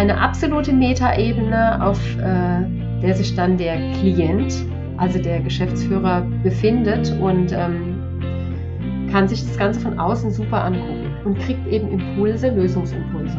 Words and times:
eine 0.00 0.18
absolute 0.18 0.72
Metaebene, 0.72 1.84
auf 1.84 2.00
äh, 2.16 2.62
der 3.02 3.14
sich 3.14 3.34
dann 3.34 3.58
der 3.58 3.76
Klient, 3.92 4.54
also 4.96 5.20
der 5.20 5.40
Geschäftsführer, 5.40 6.26
befindet 6.42 7.14
und 7.20 7.52
ähm, 7.52 9.08
kann 9.12 9.28
sich 9.28 9.44
das 9.44 9.58
Ganze 9.58 9.80
von 9.80 9.98
außen 9.98 10.30
super 10.30 10.64
angucken 10.64 11.14
und 11.24 11.38
kriegt 11.40 11.66
eben 11.66 11.90
Impulse, 11.90 12.48
Lösungsimpulse. 12.48 13.36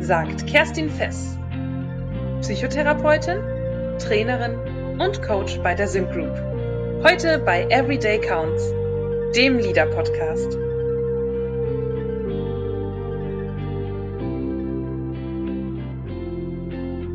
Sagt 0.00 0.46
Kerstin 0.46 0.90
Fess, 0.90 1.38
Psychotherapeutin, 2.42 3.38
Trainerin 3.98 5.00
und 5.00 5.22
Coach 5.22 5.58
bei 5.62 5.74
der 5.74 5.88
Sim 5.88 6.04
Group. 6.10 6.34
Heute 7.02 7.38
bei 7.38 7.64
Everyday 7.70 8.20
Counts, 8.20 8.62
dem 9.34 9.56
Leader 9.56 9.86
Podcast. 9.86 10.58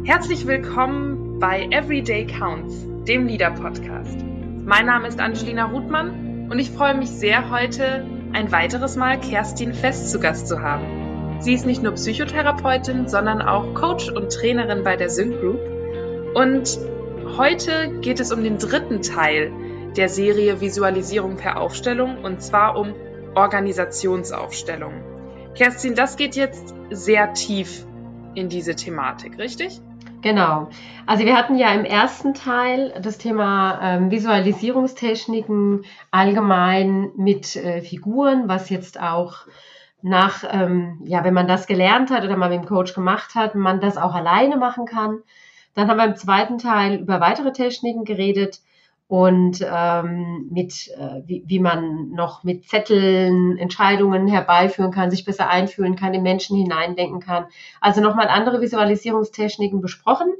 Herzlich 0.07 0.47
willkommen 0.47 1.37
bei 1.37 1.67
Everyday 1.69 2.25
Counts, 2.25 2.85
dem 3.05 3.27
Leader 3.27 3.51
Podcast. 3.51 4.17
Mein 4.63 4.85
Name 4.85 5.05
ist 5.05 5.19
Angelina 5.19 5.65
Ruthmann 5.65 6.47
und 6.49 6.59
ich 6.59 6.71
freue 6.71 6.95
mich 6.95 7.09
sehr, 7.09 7.51
heute 7.51 8.05
ein 8.31 8.49
weiteres 8.53 8.95
Mal 8.95 9.19
Kerstin 9.19 9.73
Fest 9.73 10.09
zu 10.09 10.21
Gast 10.21 10.47
zu 10.47 10.61
haben. 10.61 11.41
Sie 11.41 11.51
ist 11.51 11.65
nicht 11.65 11.83
nur 11.83 11.91
Psychotherapeutin, 11.91 13.09
sondern 13.09 13.41
auch 13.41 13.73
Coach 13.73 14.09
und 14.09 14.31
Trainerin 14.31 14.85
bei 14.85 14.95
der 14.95 15.09
Sync 15.09 15.41
Group. 15.41 15.59
Und 16.33 16.79
heute 17.37 17.99
geht 17.99 18.21
es 18.21 18.31
um 18.31 18.45
den 18.45 18.59
dritten 18.59 19.01
Teil 19.01 19.51
der 19.97 20.07
Serie 20.07 20.61
Visualisierung 20.61 21.35
per 21.35 21.59
Aufstellung 21.59 22.23
und 22.23 22.41
zwar 22.41 22.77
um 22.77 22.95
Organisationsaufstellung. 23.35 25.03
Kerstin, 25.53 25.95
das 25.95 26.15
geht 26.15 26.37
jetzt 26.37 26.73
sehr 26.91 27.33
tief 27.33 27.85
in 28.35 28.47
diese 28.47 28.73
Thematik, 28.73 29.37
richtig? 29.37 29.81
Genau. 30.21 30.69
Also 31.05 31.25
wir 31.25 31.37
hatten 31.37 31.55
ja 31.57 31.71
im 31.73 31.85
ersten 31.85 32.33
Teil 32.33 32.93
das 33.01 33.17
Thema 33.17 33.79
ähm, 33.81 34.11
Visualisierungstechniken 34.11 35.85
allgemein 36.11 37.11
mit 37.15 37.55
äh, 37.55 37.81
Figuren, 37.81 38.47
was 38.47 38.69
jetzt 38.69 38.99
auch 38.99 39.45
nach, 40.01 40.43
ähm, 40.49 41.01
ja, 41.03 41.23
wenn 41.23 41.33
man 41.33 41.47
das 41.47 41.67
gelernt 41.67 42.09
hat 42.09 42.23
oder 42.23 42.37
mal 42.37 42.49
mit 42.49 42.59
dem 42.61 42.67
Coach 42.67 42.93
gemacht 42.93 43.35
hat, 43.35 43.55
man 43.55 43.79
das 43.79 43.97
auch 43.97 44.13
alleine 44.13 44.57
machen 44.57 44.85
kann. 44.85 45.19
Dann 45.75 45.87
haben 45.87 45.97
wir 45.97 46.05
im 46.05 46.15
zweiten 46.15 46.57
Teil 46.57 46.95
über 46.95 47.19
weitere 47.19 47.51
Techniken 47.51 48.03
geredet, 48.03 48.61
und 49.07 49.65
ähm, 49.65 50.49
mit, 50.51 50.89
äh, 50.89 51.21
wie, 51.25 51.43
wie 51.47 51.59
man 51.59 52.09
noch 52.11 52.43
mit 52.43 52.67
Zetteln 52.67 53.57
Entscheidungen 53.57 54.27
herbeiführen 54.27 54.91
kann, 54.91 55.11
sich 55.11 55.23
besser 55.23 55.49
einfühlen 55.49 55.95
kann, 55.95 56.13
in 56.13 56.23
Menschen 56.23 56.57
hineindenken 56.57 57.21
kann. 57.21 57.45
Also 57.79 58.01
nochmal 58.01 58.27
andere 58.27 58.59
Visualisierungstechniken 58.59 59.79
besprochen 59.79 60.33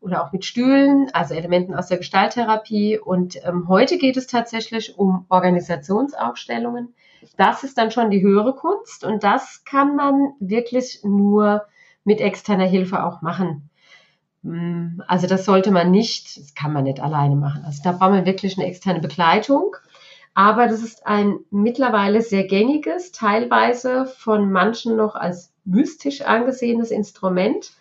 oder 0.00 0.22
auch 0.22 0.32
mit 0.32 0.44
Stühlen, 0.44 1.10
also 1.12 1.34
Elementen 1.34 1.74
aus 1.74 1.88
der 1.88 1.98
Gestalttherapie. 1.98 2.98
Und 2.98 3.36
ähm, 3.44 3.66
heute 3.66 3.98
geht 3.98 4.16
es 4.16 4.28
tatsächlich 4.28 4.96
um 4.96 5.26
Organisationsaufstellungen. 5.28 6.94
Das 7.36 7.64
ist 7.64 7.78
dann 7.78 7.90
schon 7.90 8.10
die 8.10 8.22
höhere 8.22 8.54
Kunst 8.54 9.02
und 9.02 9.24
das 9.24 9.64
kann 9.64 9.96
man 9.96 10.34
wirklich 10.38 11.00
nur 11.02 11.66
mit 12.04 12.20
externer 12.20 12.64
Hilfe 12.64 13.04
auch 13.04 13.22
machen. 13.22 13.70
Mm, 14.42 15.00
also 15.06 15.26
das 15.26 15.44
sollte 15.44 15.70
man 15.70 15.90
nicht, 15.90 16.36
das 16.38 16.54
kann 16.54 16.72
man 16.72 16.84
nicht 16.84 17.00
alleine 17.00 17.36
machen. 17.36 17.64
Also 17.64 17.82
da 17.82 17.92
braucht 17.92 18.10
man 18.10 18.26
wirklich 18.26 18.58
eine 18.58 18.66
externe 18.66 19.00
Begleitung. 19.00 19.76
Aber 20.34 20.68
das 20.68 20.82
ist 20.82 21.06
ein 21.06 21.40
mittlerweile 21.50 22.22
sehr 22.22 22.44
gängiges, 22.44 23.10
teilweise 23.10 24.06
von 24.06 24.52
manchen 24.52 24.96
noch 24.96 25.16
als 25.16 25.52
mystisch 25.64 26.22
angesehenes 26.22 26.90
Instrument, 26.92 27.72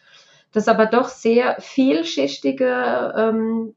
das 0.53 0.67
aber 0.67 0.87
doch 0.87 1.09
sehr 1.09 1.57
vielschichtige 1.59 3.13
ähm, 3.15 3.75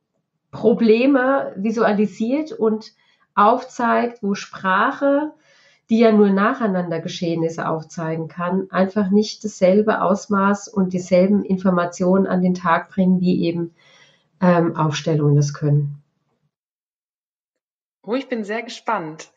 Probleme 0.50 1.52
visualisiert 1.56 2.52
und 2.52 2.92
aufzeigt, 3.34 4.22
wo 4.22 4.34
Sprache 4.34 5.32
die 5.90 5.98
ja 5.98 6.12
nur 6.12 6.30
nacheinander 6.30 7.00
Geschehnisse 7.00 7.68
aufzeigen 7.68 8.28
kann, 8.28 8.70
einfach 8.70 9.10
nicht 9.10 9.44
dasselbe 9.44 10.00
Ausmaß 10.00 10.68
und 10.68 10.92
dieselben 10.92 11.44
Informationen 11.44 12.28
an 12.28 12.42
den 12.42 12.54
Tag 12.54 12.90
bringen, 12.90 13.20
wie 13.20 13.44
eben 13.44 13.74
ähm, 14.40 14.76
Aufstellungen 14.76 15.34
das 15.34 15.52
können. 15.52 16.00
Oh, 18.02 18.14
ich 18.14 18.28
bin 18.28 18.44
sehr 18.44 18.62
gespannt. 18.62 19.32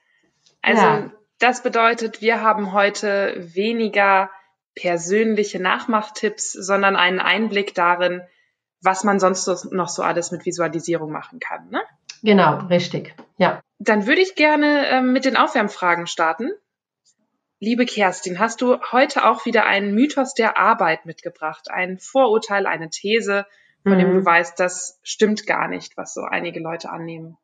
Also 0.61 0.83
ja. 0.83 1.11
das 1.39 1.63
bedeutet, 1.63 2.21
wir 2.21 2.41
haben 2.41 2.71
heute 2.71 3.35
weniger 3.37 4.29
persönliche 4.75 5.59
Nachmachtipps, 5.59 6.53
sondern 6.53 6.95
einen 6.95 7.19
Einblick 7.19 7.73
darin, 7.73 8.21
was 8.81 9.03
man 9.03 9.19
sonst 9.19 9.71
noch 9.71 9.89
so 9.89 10.03
alles 10.03 10.31
mit 10.31 10.45
Visualisierung 10.45 11.11
machen 11.11 11.39
kann. 11.39 11.69
Ne? 11.69 11.81
Genau, 12.23 12.57
richtig. 12.67 13.13
Ja. 13.37 13.61
Dann 13.79 14.07
würde 14.07 14.21
ich 14.21 14.35
gerne 14.35 14.87
äh, 14.87 15.01
mit 15.01 15.25
den 15.25 15.35
Aufwärmfragen 15.35 16.07
starten. 16.07 16.49
Liebe 17.59 17.85
Kerstin, 17.85 18.39
hast 18.39 18.61
du 18.61 18.77
heute 18.91 19.25
auch 19.25 19.45
wieder 19.45 19.65
einen 19.65 19.93
Mythos 19.93 20.33
der 20.33 20.57
Arbeit 20.57 21.05
mitgebracht, 21.05 21.69
ein 21.69 21.99
Vorurteil, 21.99 22.65
eine 22.65 22.89
These, 22.89 23.45
von 23.83 23.93
mhm. 23.93 23.99
dem 23.99 24.09
du 24.09 24.19
mhm. 24.21 24.25
weißt, 24.25 24.59
das 24.59 24.99
stimmt 25.03 25.45
gar 25.45 25.67
nicht, 25.67 25.97
was 25.97 26.13
so 26.13 26.21
einige 26.21 26.61
Leute 26.61 26.89
annehmen? 26.89 27.37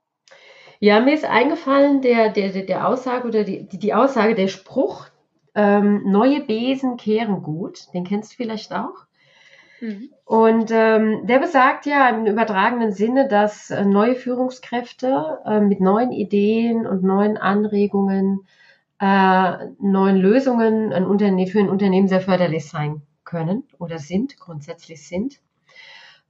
Ja, 0.80 1.02
mir 1.02 1.14
ist 1.14 1.26
eingefallen, 1.26 2.02
der, 2.02 2.30
der, 2.30 2.50
der 2.50 2.88
Aussage 2.88 3.28
oder 3.28 3.44
die, 3.44 3.68
die 3.68 3.94
Aussage, 3.94 4.34
der 4.34 4.48
Spruch, 4.48 5.08
ähm, 5.56 6.04
neue 6.06 6.40
Besen 6.42 6.96
kehren 6.96 7.44
gut, 7.44 7.94
den 7.94 8.06
kennst 8.06 8.32
du 8.32 8.36
vielleicht 8.38 8.72
auch. 8.72 9.09
Mhm. 9.82 10.10
Und 10.26 10.72
ähm, 10.72 11.26
der 11.26 11.40
besagt 11.40 11.86
ja 11.86 12.10
im 12.10 12.26
übertragenen 12.26 12.92
Sinne, 12.92 13.28
dass 13.28 13.72
äh, 13.72 13.86
neue 13.86 14.16
Führungskräfte 14.16 15.40
äh, 15.46 15.60
mit 15.60 15.80
neuen 15.80 16.12
Ideen 16.12 16.86
und 16.86 17.04
neuen 17.04 17.38
Anregungen, 17.38 18.46
äh, 19.00 19.68
neuen 19.80 20.18
Lösungen 20.18 20.94
ein 20.94 21.06
Unterne 21.06 21.48
für 21.48 21.60
ein 21.60 21.70
Unternehmen 21.70 22.08
sehr 22.08 22.22
förderlich 22.22 22.70
sein 22.70 23.02
können 23.24 23.64
oder 23.78 24.00
sind, 24.00 24.38
grundsätzlich 24.38 25.08
sind. 25.08 25.40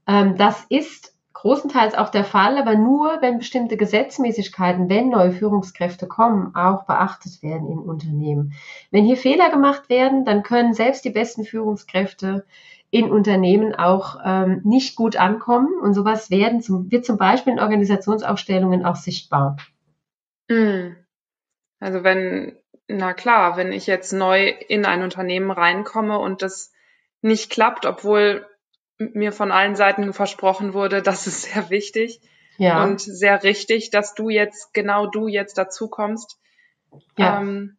Ähm, 0.08 0.38
das 0.38 0.66
ist 0.70 1.16
großenteils 1.34 1.96
auch 1.96 2.10
der 2.10 2.26
Fall, 2.26 2.58
aber 2.58 2.76
nur, 2.76 3.22
wenn 3.22 3.38
bestimmte 3.38 3.78
Gesetzmäßigkeiten, 3.78 4.90
wenn 4.90 5.10
neue 5.10 5.31
Führungskräfte 5.31 6.06
kommen, 6.06 6.54
auch 6.54 6.84
beachtet 6.84 7.42
werden 7.42 7.70
in 7.70 7.80
Unternehmen. 7.80 8.54
Wenn 8.92 9.06
hier 9.06 9.16
Fehler 9.16 9.50
gemacht 9.50 9.90
werden, 9.90 10.26
dann 10.26 10.44
können 10.44 10.74
selbst 10.74 11.06
die 11.06 11.12
besten 11.12 11.46
Führungskräfte 11.46 12.46
in 12.91 13.11
Unternehmen 13.11 13.75
auch 13.75 14.19
ähm, 14.23 14.61
nicht 14.63 14.95
gut 14.95 15.16
ankommen. 15.16 15.79
Und 15.81 15.94
sowas 15.94 16.31
werden 16.31 16.61
zum, 16.61 16.91
wird 16.91 17.05
zum 17.05 17.17
Beispiel 17.17 17.53
in 17.53 17.59
Organisationsaufstellungen 17.59 18.85
auch 18.85 18.95
sichtbar. 18.95 19.57
Hm. 20.50 20.95
Also 21.79 22.03
wenn, 22.03 22.57
na 22.88 23.13
klar, 23.13 23.57
wenn 23.57 23.72
ich 23.72 23.88
jetzt 23.88 24.11
neu 24.11 24.50
in 24.67 24.85
ein 24.85 25.03
Unternehmen 25.03 25.51
reinkomme 25.51 26.17
und 26.17 26.41
das 26.41 26.72
nicht 27.22 27.51
klappt, 27.51 27.85
obwohl 27.85 28.45
mir 28.97 29.31
von 29.31 29.51
allen 29.51 29.75
Seiten 29.75 30.11
versprochen 30.13 30.73
wurde, 30.73 31.01
das 31.03 31.27
ist 31.27 31.44
sehr 31.44 31.69
wichtig 31.69 32.21
ja. 32.57 32.83
und 32.83 33.00
sehr 33.00 33.44
richtig, 33.44 33.91
dass 33.91 34.16
du 34.16 34.29
jetzt, 34.29 34.73
genau 34.73 35.07
du 35.07 35.27
jetzt 35.27 35.57
dazu 35.57 35.88
kommst. 35.88 36.39
Ja. 37.17 37.39
Ähm, 37.39 37.77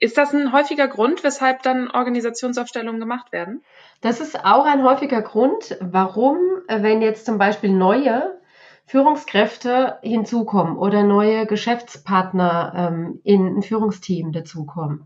ist 0.00 0.18
das 0.18 0.34
ein 0.34 0.52
häufiger 0.52 0.88
Grund, 0.88 1.24
weshalb 1.24 1.62
dann 1.62 1.90
Organisationsaufstellungen 1.90 3.00
gemacht 3.00 3.32
werden? 3.32 3.62
Das 4.00 4.20
ist 4.20 4.44
auch 4.44 4.64
ein 4.64 4.82
häufiger 4.82 5.22
Grund, 5.22 5.76
warum, 5.80 6.36
wenn 6.68 7.02
jetzt 7.02 7.26
zum 7.26 7.38
Beispiel 7.38 7.70
neue 7.70 8.38
Führungskräfte 8.86 9.98
hinzukommen 10.02 10.76
oder 10.76 11.02
neue 11.02 11.46
Geschäftspartner 11.46 12.72
ähm, 12.74 13.20
in 13.22 13.58
ein 13.58 13.62
Führungsteam 13.62 14.32
dazukommen 14.32 15.04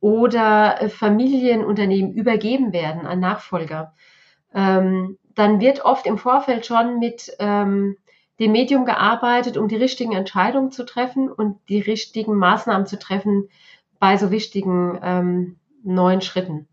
oder 0.00 0.90
Familienunternehmen 0.90 2.12
übergeben 2.12 2.74
werden 2.74 3.06
an 3.06 3.20
Nachfolger, 3.20 3.94
ähm, 4.54 5.16
dann 5.34 5.60
wird 5.60 5.84
oft 5.84 6.06
im 6.06 6.18
Vorfeld 6.18 6.66
schon 6.66 6.98
mit 6.98 7.34
ähm, 7.38 7.96
dem 8.38 8.52
Medium 8.52 8.84
gearbeitet, 8.84 9.56
um 9.56 9.68
die 9.68 9.76
richtigen 9.76 10.12
Entscheidungen 10.12 10.70
zu 10.70 10.84
treffen 10.84 11.30
und 11.30 11.58
die 11.68 11.80
richtigen 11.80 12.34
Maßnahmen 12.34 12.86
zu 12.86 12.98
treffen, 12.98 13.48
bei 13.98 14.16
so 14.16 14.30
wichtigen 14.30 14.98
ähm, 15.02 15.56
neuen 15.82 16.20
Schritten. 16.20 16.68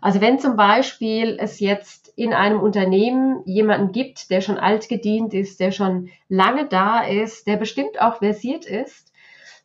Also 0.00 0.20
wenn 0.20 0.38
zum 0.38 0.56
Beispiel 0.56 1.38
es 1.40 1.60
jetzt 1.60 2.12
in 2.16 2.34
einem 2.34 2.60
Unternehmen 2.60 3.42
jemanden 3.46 3.90
gibt, 3.92 4.30
der 4.30 4.42
schon 4.42 4.58
alt 4.58 4.88
gedient 4.88 5.32
ist, 5.32 5.60
der 5.60 5.70
schon 5.70 6.10
lange 6.28 6.66
da 6.66 7.00
ist, 7.00 7.46
der 7.46 7.56
bestimmt 7.56 8.00
auch 8.00 8.18
versiert 8.18 8.66
ist, 8.66 9.12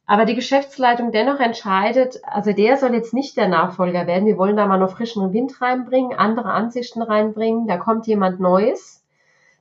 aber 0.05 0.25
die 0.25 0.35
Geschäftsleitung 0.35 1.11
dennoch 1.11 1.39
entscheidet, 1.39 2.21
also 2.23 2.53
der 2.53 2.77
soll 2.77 2.95
jetzt 2.95 3.13
nicht 3.13 3.37
der 3.37 3.47
Nachfolger 3.47 4.07
werden, 4.07 4.25
wir 4.25 4.37
wollen 4.37 4.55
da 4.55 4.65
mal 4.65 4.79
noch 4.79 4.95
frischen 4.95 5.33
Wind 5.33 5.61
reinbringen, 5.61 6.17
andere 6.17 6.51
Ansichten 6.51 7.01
reinbringen, 7.01 7.67
da 7.67 7.77
kommt 7.77 8.07
jemand 8.07 8.39
Neues 8.39 9.03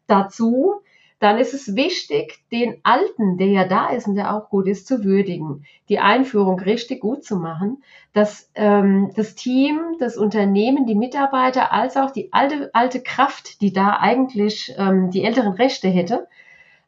dazu, 0.07 0.81
dann 1.21 1.39
ist 1.39 1.53
es 1.53 1.75
wichtig, 1.75 2.39
den 2.53 2.79
Alten, 2.85 3.39
der 3.39 3.49
ja 3.49 3.65
da 3.65 3.89
ist 3.89 4.07
und 4.07 4.15
der 4.15 4.35
auch 4.35 4.51
gut 4.51 4.69
ist, 4.69 4.87
zu 4.87 5.03
würdigen, 5.03 5.65
die 5.89 5.99
Einführung 5.99 6.61
richtig 6.61 7.01
gut 7.01 7.25
zu 7.25 7.37
machen, 7.37 7.83
dass 8.13 8.51
ähm, 8.55 9.11
das 9.17 9.35
Team, 9.35 9.81
das 9.99 10.17
Unternehmen, 10.17 10.87
die 10.87 10.95
Mitarbeiter 10.95 11.73
als 11.73 11.97
auch 11.97 12.13
die 12.13 12.33
alte, 12.33 12.71
alte 12.73 13.03
Kraft, 13.03 13.61
die 13.61 13.73
da 13.73 13.99
eigentlich 13.99 14.75
ähm, 14.79 15.11
die 15.11 15.25
älteren 15.25 15.55
Rechte 15.55 15.89
hätte, 15.89 16.29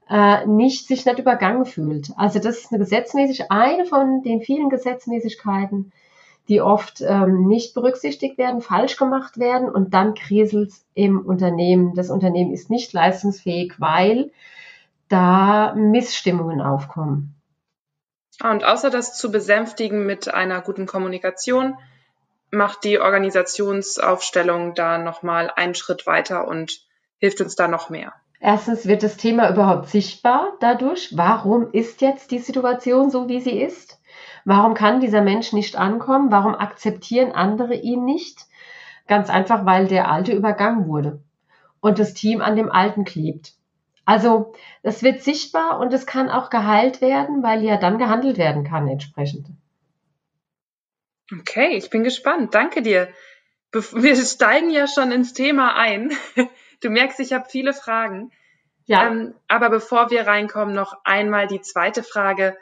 äh, 0.08 0.46
nicht 0.46 0.86
sich 0.86 1.04
nicht 1.04 1.18
übergangen 1.18 1.66
fühlt. 1.66 2.10
Also 2.16 2.38
das 2.38 2.58
ist 2.58 2.72
eine 2.72 2.78
gesetzmäßig 2.78 3.50
eine 3.50 3.84
von 3.84 4.22
den 4.22 4.42
vielen 4.42 4.70
Gesetzmäßigkeiten, 4.70 5.92
die 6.50 6.60
oft 6.60 7.00
ähm, 7.00 7.46
nicht 7.46 7.74
berücksichtigt 7.74 8.36
werden, 8.36 8.60
falsch 8.60 8.96
gemacht 8.96 9.38
werden 9.38 9.70
und 9.70 9.94
dann 9.94 10.14
kriselt 10.14 10.72
im 10.94 11.24
Unternehmen. 11.24 11.94
Das 11.94 12.10
Unternehmen 12.10 12.52
ist 12.52 12.70
nicht 12.70 12.92
leistungsfähig, 12.92 13.74
weil 13.78 14.32
da 15.08 15.72
Missstimmungen 15.76 16.60
aufkommen. 16.60 17.36
Und 18.42 18.64
außer 18.64 18.90
das 18.90 19.16
zu 19.16 19.30
besänftigen 19.30 20.06
mit 20.06 20.32
einer 20.32 20.60
guten 20.60 20.86
Kommunikation, 20.86 21.78
macht 22.50 22.82
die 22.82 22.98
Organisationsaufstellung 22.98 24.74
da 24.74 24.98
nochmal 24.98 25.52
einen 25.54 25.76
Schritt 25.76 26.04
weiter 26.06 26.48
und 26.48 26.80
hilft 27.18 27.40
uns 27.40 27.54
da 27.54 27.68
noch 27.68 27.90
mehr. 27.90 28.12
Erstens 28.40 28.88
wird 28.88 29.04
das 29.04 29.16
Thema 29.16 29.50
überhaupt 29.50 29.90
sichtbar 29.90 30.54
dadurch. 30.58 31.16
Warum 31.16 31.70
ist 31.70 32.00
jetzt 32.00 32.32
die 32.32 32.38
Situation 32.40 33.10
so, 33.10 33.28
wie 33.28 33.40
sie 33.40 33.60
ist? 33.60 33.99
Warum 34.44 34.74
kann 34.74 35.00
dieser 35.00 35.22
Mensch 35.22 35.52
nicht 35.52 35.76
ankommen? 35.76 36.30
Warum 36.30 36.54
akzeptieren 36.54 37.32
andere 37.32 37.74
ihn 37.74 38.04
nicht? 38.04 38.46
Ganz 39.06 39.30
einfach, 39.30 39.66
weil 39.66 39.86
der 39.86 40.10
Alte 40.10 40.32
übergangen 40.32 40.86
wurde 40.86 41.20
und 41.80 41.98
das 41.98 42.14
Team 42.14 42.40
an 42.40 42.56
dem 42.56 42.70
Alten 42.70 43.04
klebt. 43.04 43.54
Also 44.04 44.54
das 44.82 45.02
wird 45.02 45.22
sichtbar 45.22 45.78
und 45.78 45.92
es 45.92 46.06
kann 46.06 46.30
auch 46.30 46.50
geheilt 46.50 47.00
werden, 47.00 47.42
weil 47.42 47.62
ja 47.62 47.76
dann 47.76 47.98
gehandelt 47.98 48.38
werden 48.38 48.64
kann 48.64 48.88
entsprechend. 48.88 49.46
Okay, 51.32 51.76
ich 51.76 51.90
bin 51.90 52.02
gespannt. 52.02 52.54
Danke 52.54 52.82
dir. 52.82 53.08
Wir 53.72 54.16
steigen 54.16 54.70
ja 54.70 54.86
schon 54.88 55.12
ins 55.12 55.32
Thema 55.32 55.76
ein. 55.76 56.12
Du 56.80 56.88
merkst, 56.88 57.20
ich 57.20 57.32
habe 57.32 57.44
viele 57.48 57.72
Fragen. 57.72 58.32
Ja. 58.86 59.06
Ähm, 59.06 59.34
aber 59.48 59.70
bevor 59.70 60.10
wir 60.10 60.26
reinkommen, 60.26 60.74
noch 60.74 60.96
einmal 61.04 61.46
die 61.46 61.60
zweite 61.60 62.02
Frage. 62.02 62.56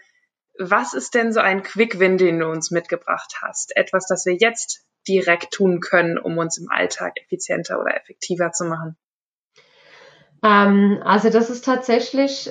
Was 0.58 0.94
ist 0.94 1.14
denn 1.14 1.32
so 1.32 1.40
ein 1.40 1.62
Quick 1.62 1.98
Win, 1.98 2.18
den 2.18 2.40
du 2.40 2.46
uns 2.46 2.70
mitgebracht 2.70 3.36
hast? 3.42 3.76
Etwas, 3.76 4.06
das 4.06 4.26
wir 4.26 4.34
jetzt 4.34 4.84
direkt 5.06 5.52
tun 5.52 5.80
können, 5.80 6.18
um 6.18 6.36
uns 6.38 6.58
im 6.58 6.70
Alltag 6.70 7.14
effizienter 7.22 7.80
oder 7.80 7.96
effektiver 7.96 8.52
zu 8.52 8.64
machen? 8.64 8.96
Ähm, 10.42 11.00
also 11.04 11.30
das 11.30 11.50
ist 11.50 11.64
tatsächlich, 11.64 12.50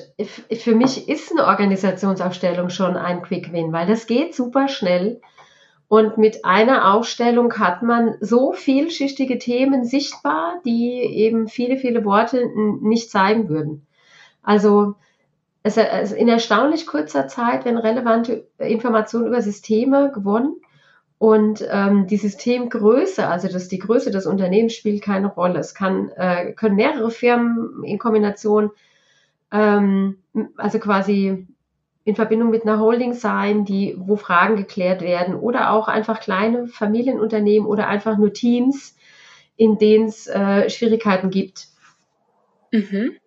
für 0.60 0.76
mich 0.76 1.08
ist 1.08 1.32
eine 1.32 1.46
Organisationsaufstellung 1.46 2.70
schon 2.70 2.98
ein 2.98 3.22
Quick 3.22 3.52
Win, 3.54 3.72
weil 3.72 3.88
das 3.88 4.08
geht 4.08 4.36
super 4.36 4.68
schnell. 4.68 5.22
Und 5.90 6.18
mit 6.18 6.44
einer 6.44 6.94
Ausstellung 6.94 7.58
hat 7.60 7.82
man 7.82 8.16
so 8.20 8.52
vielschichtige 8.52 9.40
Themen 9.40 9.86
sichtbar, 9.86 10.62
die 10.66 11.00
eben 11.00 11.48
viele, 11.48 11.78
viele 11.78 12.04
Worte 12.04 12.46
nicht 12.82 13.10
zeigen 13.10 13.48
würden. 13.48 13.88
Also 14.44 14.96
in 15.64 16.30
erstaunlich 16.30 16.88
kurzer 16.88 17.28
Zeit 17.28 17.66
werden 17.66 17.78
relevante 17.78 18.48
Informationen 18.58 19.28
über 19.28 19.42
Systeme 19.42 20.12
gewonnen. 20.14 20.56
Und 21.20 21.68
ähm, 21.70 22.06
die 22.06 22.18
Systemgröße, 22.18 23.28
also 23.28 23.48
das, 23.48 23.68
die 23.68 23.80
Größe 23.80 24.12
des 24.12 24.28
Unternehmens 24.28 24.76
spielt 24.76 25.02
keine 25.02 25.28
Rolle. 25.28 25.60
Es 25.60 25.74
kann, 25.74 26.10
äh, 26.16 26.54
können 26.54 26.76
mehrere 26.76 27.10
Firmen 27.10 27.84
in 27.84 27.98
Kombination, 27.98 28.70
ähm, 29.52 30.20
also 30.58 30.78
quasi 30.78 31.48
in 32.04 32.16
Verbindung 32.16 32.52
mit 32.52 32.64
einer 32.64 32.80
Holding 32.80 33.14
sein, 33.14 33.66
die, 33.66 33.96
wo 33.98 34.16
Fragen 34.16 34.56
geklärt 34.56 35.02
werden 35.02 35.36
oder 35.36 35.72
auch 35.72 35.88
einfach 35.88 36.20
kleine 36.20 36.68
Familienunternehmen 36.68 37.68
oder 37.68 37.88
einfach 37.88 38.18
nur 38.18 38.32
Teams, 38.32 38.96
in 39.58 39.78
denen 39.80 40.08
es 40.08 40.28
äh, 40.28 40.70
Schwierigkeiten 40.70 41.32
gibt. 41.32 41.68
Mhm. 42.72 43.18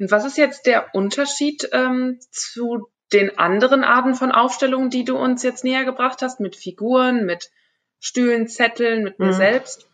Und 0.00 0.10
was 0.10 0.24
ist 0.24 0.38
jetzt 0.38 0.66
der 0.66 0.94
Unterschied 0.94 1.68
ähm, 1.72 2.18
zu 2.30 2.88
den 3.12 3.38
anderen 3.38 3.84
Arten 3.84 4.14
von 4.14 4.32
Aufstellungen, 4.32 4.88
die 4.88 5.04
du 5.04 5.16
uns 5.16 5.42
jetzt 5.42 5.62
näher 5.62 5.84
gebracht 5.84 6.22
hast, 6.22 6.40
mit 6.40 6.56
Figuren, 6.56 7.26
mit 7.26 7.50
Stühlen, 7.98 8.48
Zetteln, 8.48 9.04
mit 9.04 9.18
mir 9.18 9.26
mhm. 9.26 9.32
selbst? 9.34 9.88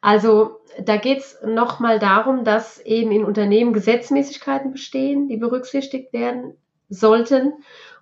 Also 0.00 0.60
da 0.80 0.96
geht 0.96 1.18
es 1.18 1.38
nochmal 1.44 1.98
darum, 1.98 2.44
dass 2.44 2.80
eben 2.80 3.10
in 3.10 3.24
Unternehmen 3.24 3.72
Gesetzmäßigkeiten 3.72 4.70
bestehen, 4.70 5.28
die 5.28 5.36
berücksichtigt 5.36 6.12
werden 6.12 6.56
sollten 6.88 7.52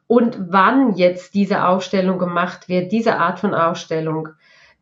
und 0.07 0.37
wann 0.51 0.97
jetzt 0.97 1.35
diese 1.35 1.65
Ausstellung 1.65 2.19
gemacht 2.19 2.69
wird, 2.69 2.93
diese 2.93 3.17
Art 3.17 3.41
von 3.41 3.55
Ausstellung 3.55 4.29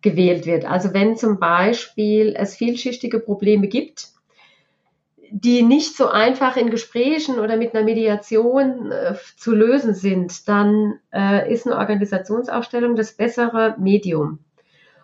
gewählt 0.00 0.46
wird. 0.46 0.64
Also 0.64 0.92
wenn 0.92 1.16
zum 1.16 1.38
Beispiel 1.38 2.34
es 2.36 2.56
vielschichtige 2.56 3.20
Probleme 3.20 3.68
gibt, 3.68 4.08
die 5.30 5.62
nicht 5.62 5.96
so 5.96 6.08
einfach 6.08 6.56
in 6.56 6.70
Gesprächen 6.70 7.38
oder 7.38 7.56
mit 7.56 7.72
einer 7.74 7.84
Mediation 7.84 8.90
äh, 8.90 9.14
zu 9.36 9.54
lösen 9.54 9.94
sind, 9.94 10.48
dann 10.48 10.98
äh, 11.12 11.52
ist 11.52 11.66
eine 11.66 11.76
Organisationsausstellung 11.76 12.96
das 12.96 13.12
bessere 13.12 13.76
Medium. 13.78 14.38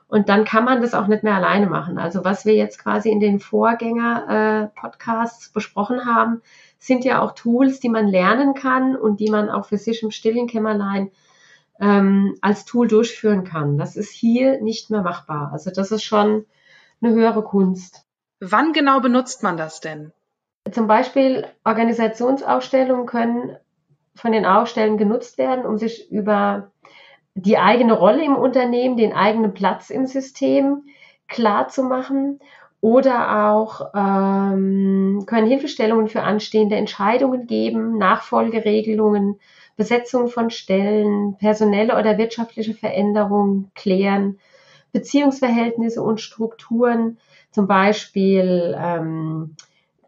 Und 0.07 0.29
dann 0.29 0.45
kann 0.45 0.65
man 0.65 0.81
das 0.81 0.95
auch 0.95 1.09
nicht 1.09 1.25
mehr 1.25 1.35
alleine 1.35 1.67
machen. 1.67 1.99
Also 1.99 2.25
was 2.25 2.45
wir 2.45 2.55
jetzt 2.55 2.79
quasi 2.79 3.11
in 3.11 3.19
den 3.21 3.41
Vorgänger-Podcasts 3.41 5.49
äh, 5.49 5.51
besprochen 5.53 6.07
haben, 6.07 6.41
sind 6.79 7.05
ja 7.05 7.21
auch 7.21 7.33
Tools, 7.33 7.81
die 7.81 7.89
man 7.89 8.07
lernen 8.07 8.55
kann 8.55 8.95
und 8.97 9.19
die 9.21 9.31
man 9.31 9.51
auch 9.51 9.67
für 9.67 9.79
sich 9.79 10.03
im 10.03 10.11
stillen 10.11 10.47
Kämmerlein 10.47 11.11
ähm, 11.81 12.37
als 12.41 12.65
Tool 12.65 12.87
durchführen 12.87 13.45
kann. 13.45 13.79
Das 13.79 13.97
ist 13.97 14.11
hier 14.11 14.61
nicht 14.61 14.91
mehr 14.91 15.03
machbar. 15.03 15.51
Also 15.53 15.71
das 15.71 15.91
ist 15.91 16.05
schon 16.05 16.45
eine 17.03 17.15
höhere 17.15 17.43
Kunst. 17.43 18.05
Wann 18.41 18.73
genau 18.73 19.01
benutzt 19.01 19.43
man 19.43 19.57
das 19.57 19.81
denn? 19.81 20.13
Zum 20.71 20.87
Beispiel 20.87 21.47
Organisationsausstellungen 21.65 23.07
können 23.07 23.57
von 24.15 24.33
den 24.33 24.47
Ausstellern 24.47 24.97
genutzt 24.97 25.39
werden, 25.39 25.67
um 25.67 25.79
sich 25.79 26.11
über 26.11 26.71
die 27.35 27.59
eigene 27.59 27.95
Rolle 27.95 28.25
im 28.25 28.37
Unternehmen, 28.37 28.97
den 28.97 29.13
eigenen 29.13 29.55
Platz 29.55 29.91
im 29.91 30.07
System 30.07 30.85
klar 31.27 31.69
zu 31.69 31.83
machen 31.83 32.39
oder 32.81 33.49
auch 33.51 33.93
ähm, 33.95 35.25
können 35.27 35.47
Hilfestellungen 35.47 36.09
für 36.09 36.23
anstehende 36.23 36.77
Entscheidungen 36.77 37.47
geben, 37.47 37.99
Nachfolgeregelungen, 37.99 39.41
Besetzung 39.77 40.29
von 40.29 40.51
Stellen, 40.51 41.37
personelle 41.39 41.99
oder 41.99 42.19
wirtschaftliche 42.19 42.75
Veränderungen 42.75 43.71
klären, 43.75 44.39
Beziehungsverhältnisse 44.93 46.03
und 46.03 46.21
Strukturen, 46.21 47.19
zum 47.55 47.69
Beispiel 47.69 48.77
ähm, 48.77 49.55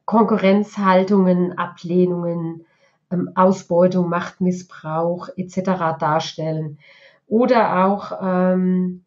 Konkurrenzhaltungen, 0.05 1.57
Ablehnungen, 1.57 2.67
ähm, 3.13 3.31
Ausbeutung, 3.37 4.09
Machtmissbrauch 4.09 5.29
etc. 5.37 5.97
darstellen. 6.01 6.79
Oder 7.29 7.87
auch 7.87 8.19
ähm, 8.21 9.05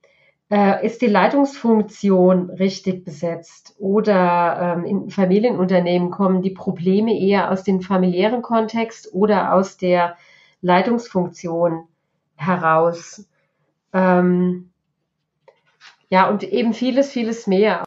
äh, 0.50 0.86
ist 0.86 1.02
die 1.02 1.08
Leitungsfunktion 1.08 2.50
richtig 2.50 3.04
besetzt 3.04 3.76
oder 3.78 4.78
ähm, 4.78 4.86
in 4.86 5.10
Familienunternehmen 5.10 6.10
kommen 6.10 6.42
die 6.42 6.52
Probleme 6.52 7.20
eher 7.20 7.52
aus 7.52 7.64
dem 7.64 7.82
familiären 7.82 8.42
Kontext 8.42 9.14
oder 9.14 9.54
aus 9.54 9.76
der 9.76 10.16
Leitungsfunktion 10.62 11.90
heraus. 12.36 13.28
Ähm, 13.92 14.70
ja, 16.10 16.30
und 16.30 16.44
eben 16.44 16.74
vieles, 16.74 17.12
vieles 17.12 17.46
mehr. 17.46 17.84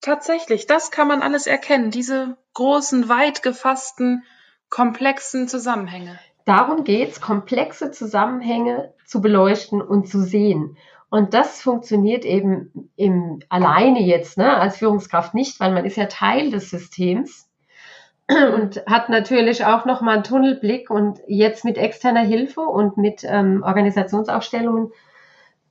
Tatsächlich, 0.00 0.66
das 0.66 0.90
kann 0.90 1.08
man 1.08 1.22
alles 1.22 1.46
erkennen, 1.46 1.90
diese 1.90 2.36
großen, 2.54 3.08
weit 3.08 3.42
gefassten, 3.42 4.22
komplexen 4.70 5.48
Zusammenhänge. 5.48 6.18
Darum 6.44 6.84
geht's, 6.84 7.20
komplexe 7.20 7.90
Zusammenhänge 7.90 8.94
zu 9.04 9.20
beleuchten 9.20 9.82
und 9.82 10.08
zu 10.08 10.22
sehen. 10.22 10.76
Und 11.10 11.34
das 11.34 11.60
funktioniert 11.62 12.24
eben 12.24 12.90
im, 12.96 13.40
alleine 13.48 14.02
jetzt, 14.02 14.38
ne, 14.38 14.56
als 14.56 14.76
Führungskraft 14.76 15.34
nicht, 15.34 15.58
weil 15.60 15.72
man 15.72 15.84
ist 15.84 15.96
ja 15.96 16.06
Teil 16.06 16.50
des 16.50 16.70
Systems 16.70 17.48
und 18.28 18.84
hat 18.86 19.08
natürlich 19.08 19.64
auch 19.64 19.84
nochmal 19.84 20.16
einen 20.16 20.24
Tunnelblick 20.24 20.90
und 20.90 21.20
jetzt 21.26 21.64
mit 21.64 21.78
externer 21.78 22.24
Hilfe 22.24 22.60
und 22.60 22.98
mit 22.98 23.24
ähm, 23.24 23.62
Organisationsaufstellungen, 23.64 24.92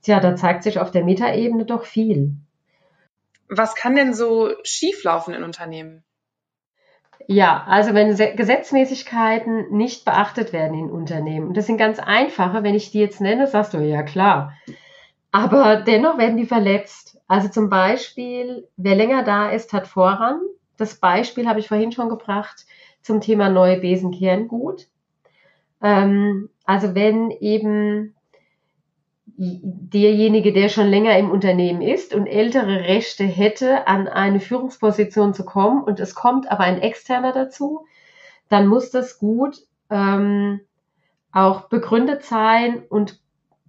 tja, 0.02 0.20
da 0.20 0.34
zeigt 0.34 0.64
sich 0.64 0.80
auf 0.80 0.90
der 0.90 1.04
Metaebene 1.04 1.64
doch 1.64 1.84
viel. 1.84 2.36
Was 3.48 3.74
kann 3.74 3.96
denn 3.96 4.14
so 4.14 4.50
schieflaufen 4.62 5.34
in 5.34 5.42
Unternehmen? 5.42 6.04
Ja, 7.26 7.64
also 7.66 7.92
wenn 7.94 8.16
Gesetzmäßigkeiten 8.16 9.70
nicht 9.70 10.04
beachtet 10.04 10.52
werden 10.52 10.78
in 10.78 10.90
Unternehmen, 10.90 11.48
und 11.48 11.56
das 11.56 11.66
sind 11.66 11.76
ganz 11.76 11.98
einfache, 11.98 12.62
wenn 12.62 12.74
ich 12.74 12.90
die 12.90 13.00
jetzt 13.00 13.20
nenne, 13.20 13.46
sagst 13.46 13.74
du, 13.74 13.78
ja 13.78 14.02
klar, 14.02 14.54
aber 15.30 15.76
dennoch 15.76 16.16
werden 16.16 16.36
die 16.38 16.46
verletzt. 16.46 17.20
Also 17.26 17.48
zum 17.48 17.68
Beispiel, 17.68 18.66
wer 18.76 18.94
länger 18.94 19.22
da 19.24 19.50
ist, 19.50 19.72
hat 19.72 19.86
Vorrang. 19.86 20.40
Das 20.78 20.94
Beispiel 20.94 21.46
habe 21.46 21.60
ich 21.60 21.68
vorhin 21.68 21.92
schon 21.92 22.08
gebracht. 22.08 22.64
zum 23.02 23.20
Thema 23.20 23.48
neue 23.48 23.78
Besenkehren 23.78 24.48
gut. 24.48 24.88
Ähm, 25.82 26.50
also 26.64 26.94
wenn 26.94 27.30
eben 27.30 28.14
derjenige, 29.40 30.52
der 30.52 30.68
schon 30.68 30.88
länger 30.88 31.16
im 31.16 31.30
Unternehmen 31.30 31.80
ist 31.80 32.12
und 32.12 32.26
ältere 32.26 32.80
Rechte 32.80 33.22
hätte, 33.22 33.86
an 33.86 34.08
eine 34.08 34.40
Führungsposition 34.40 35.32
zu 35.32 35.44
kommen 35.44 35.84
und 35.84 36.00
es 36.00 36.16
kommt 36.16 36.50
aber 36.50 36.64
ein 36.64 36.82
externer 36.82 37.32
dazu, 37.32 37.86
dann 38.48 38.66
muss 38.66 38.90
das 38.90 39.18
gut 39.18 39.58
ähm, 39.90 40.60
auch 41.30 41.68
begründet 41.68 42.24
sein 42.24 42.82
und 42.88 43.20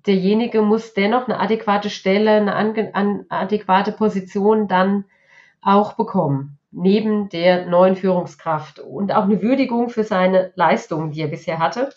derjenige 0.08 0.64
muss 0.64 0.96
dennoch 0.96 1.28
eine 1.28 1.40
adäquate 1.40 1.92
Stelle, 1.92 2.32
eine, 2.32 2.96
eine 2.96 3.26
adäquate 3.30 3.92
Position 3.92 4.68
dann 4.68 5.06
auch 5.62 5.94
bekommen, 5.94 6.58
neben 6.72 7.30
der 7.30 7.68
neuen 7.68 7.96
Führungskraft 7.96 8.80
und 8.80 9.12
auch 9.14 9.26
eine 9.26 9.44
Würdigung 9.44 9.90
für 9.90 10.04
seine 10.04 10.52
Leistungen, 10.56 11.12
die 11.12 11.22
er 11.22 11.28
bisher 11.28 11.60
hatte 11.60 11.90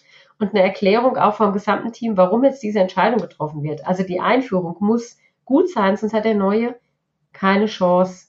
und 0.42 0.54
eine 0.54 0.64
Erklärung 0.64 1.16
auch 1.16 1.34
vom 1.34 1.52
gesamten 1.52 1.92
Team, 1.92 2.16
warum 2.16 2.42
jetzt 2.42 2.62
diese 2.64 2.80
Entscheidung 2.80 3.20
getroffen 3.20 3.62
wird. 3.62 3.86
Also 3.86 4.02
die 4.02 4.20
Einführung 4.20 4.76
muss 4.80 5.16
gut 5.44 5.70
sein, 5.70 5.96
sonst 5.96 6.12
hat 6.12 6.24
der 6.24 6.34
Neue 6.34 6.74
keine 7.32 7.66
Chance. 7.66 8.26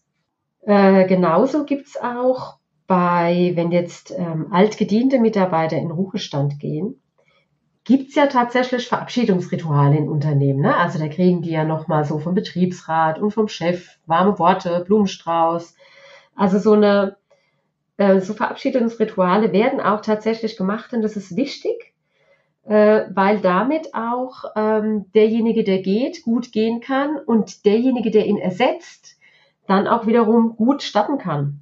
Äh, 0.61 1.07
genauso 1.07 1.65
gibt's 1.65 1.97
auch 1.97 2.57
bei, 2.85 3.53
wenn 3.55 3.71
jetzt 3.71 4.13
ähm, 4.15 4.47
altgediente 4.51 5.19
Mitarbeiter 5.19 5.77
in 5.77 5.89
Ruhestand 5.89 6.59
gehen, 6.59 7.01
gibt's 7.83 8.13
ja 8.13 8.27
tatsächlich 8.27 8.87
Verabschiedungsrituale 8.87 9.97
in 9.97 10.07
Unternehmen. 10.07 10.61
Ne? 10.61 10.77
Also 10.77 10.99
da 10.99 11.07
kriegen 11.07 11.41
die 11.41 11.51
ja 11.51 11.63
nochmal 11.63 12.05
so 12.05 12.19
vom 12.19 12.35
Betriebsrat 12.35 13.17
und 13.17 13.31
vom 13.31 13.47
Chef 13.47 13.97
warme 14.05 14.37
Worte, 14.37 14.83
Blumenstrauß. 14.85 15.75
Also 16.35 16.59
so 16.59 16.73
eine 16.73 17.17
äh, 17.97 18.19
so 18.19 18.35
Verabschiedungsrituale 18.35 19.51
werden 19.51 19.81
auch 19.81 20.01
tatsächlich 20.01 20.55
gemacht 20.57 20.93
und 20.93 21.01
das 21.01 21.17
ist 21.17 21.35
wichtig, 21.35 21.92
äh, 22.65 23.05
weil 23.13 23.39
damit 23.39 23.93
auch 23.93 24.45
ähm, 24.55 25.11
derjenige, 25.13 25.63
der 25.63 25.81
geht, 25.81 26.23
gut 26.23 26.51
gehen 26.51 26.79
kann 26.81 27.17
und 27.17 27.65
derjenige, 27.65 28.11
der 28.11 28.25
ihn 28.25 28.37
ersetzt, 28.37 29.17
dann 29.67 29.87
auch 29.87 30.07
wiederum 30.07 30.55
gut 30.55 30.83
starten 30.83 31.17
kann. 31.17 31.59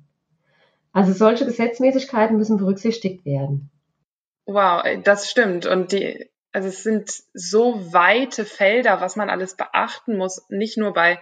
Also 0.94 1.14
solche 1.14 1.46
Gesetzmäßigkeiten 1.46 2.38
müssen 2.38 2.58
berücksichtigt 2.58 3.26
werden. 3.26 3.72
Wow, 4.46 4.84
das 5.04 5.30
stimmt. 5.30 5.66
Und 5.66 5.92
die, 5.92 6.30
also 6.52 6.68
es 6.68 6.84
sind 6.84 7.10
so 7.34 7.94
weite 7.94 8.44
Felder, 8.46 9.00
was 9.00 9.16
man 9.16 9.30
alles 9.30 9.56
beachten 9.56 10.18
muss, 10.18 10.46
nicht 10.50 10.78
nur 10.78 10.94
bei 10.94 11.20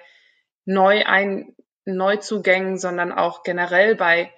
Neuein 0.65 1.55
Neuzugängen, 1.85 2.77
sondern 2.77 3.11
auch 3.11 3.43
generell 3.43 3.95
bei 3.95 4.31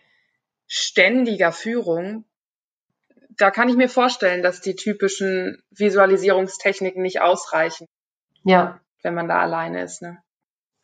ständiger 0.68 1.52
Führung. 1.52 2.26
Da 3.38 3.52
kann 3.52 3.70
ich 3.70 3.76
mir 3.76 3.90
vorstellen, 3.90 4.44
dass 4.44 4.62
die 4.62 4.76
typischen 4.76 5.62
Visualisierungstechniken 5.72 7.02
nicht 7.02 7.22
ausreichen. 7.22 7.88
Ja. 8.44 8.80
Wenn 9.04 9.14
man 9.14 9.28
da 9.28 9.40
alleine 9.40 9.84
ist. 9.84 10.02
Ne? 10.02 10.18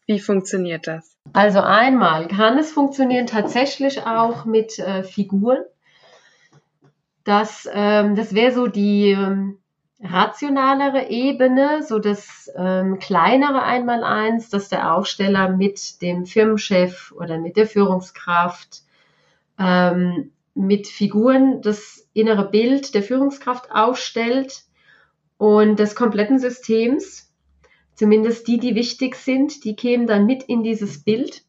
Wie 0.05 0.19
funktioniert 0.19 0.87
das? 0.87 1.17
Also 1.33 1.59
einmal 1.59 2.27
kann 2.29 2.57
es 2.57 2.71
funktionieren 2.71 3.27
tatsächlich 3.27 4.03
auch 4.05 4.45
mit 4.45 4.79
äh, 4.79 5.03
Figuren. 5.03 5.63
Das, 7.25 7.67
ähm, 7.71 8.15
das 8.15 8.33
wäre 8.33 8.53
so 8.53 8.67
die 8.67 9.11
ähm, 9.11 9.59
rationalere 10.01 11.09
Ebene, 11.09 11.83
so 11.83 11.99
das 11.99 12.49
ähm, 12.55 12.99
kleinere 12.99 13.63
Einmaleins, 13.63 14.49
dass 14.49 14.69
der 14.69 14.93
Aufsteller 14.93 15.49
mit 15.49 16.01
dem 16.01 16.25
Firmenchef 16.25 17.11
oder 17.11 17.37
mit 17.37 17.57
der 17.57 17.67
Führungskraft 17.67 18.83
ähm, 19.59 20.31
mit 20.57 20.87
Figuren 20.87 21.61
das 21.61 22.09
innere 22.13 22.49
Bild 22.49 22.95
der 22.95 23.03
Führungskraft 23.03 23.71
aufstellt 23.71 24.63
und 25.37 25.77
des 25.77 25.95
kompletten 25.95 26.39
Systems, 26.39 27.31
zumindest 27.93 28.47
die, 28.47 28.57
die 28.57 28.75
wichtig 28.75 29.15
sind, 29.15 29.63
die 29.63 29.75
kämen 29.75 30.07
dann 30.07 30.25
mit 30.25 30.43
in 30.43 30.63
dieses 30.63 31.03
Bild. 31.03 31.43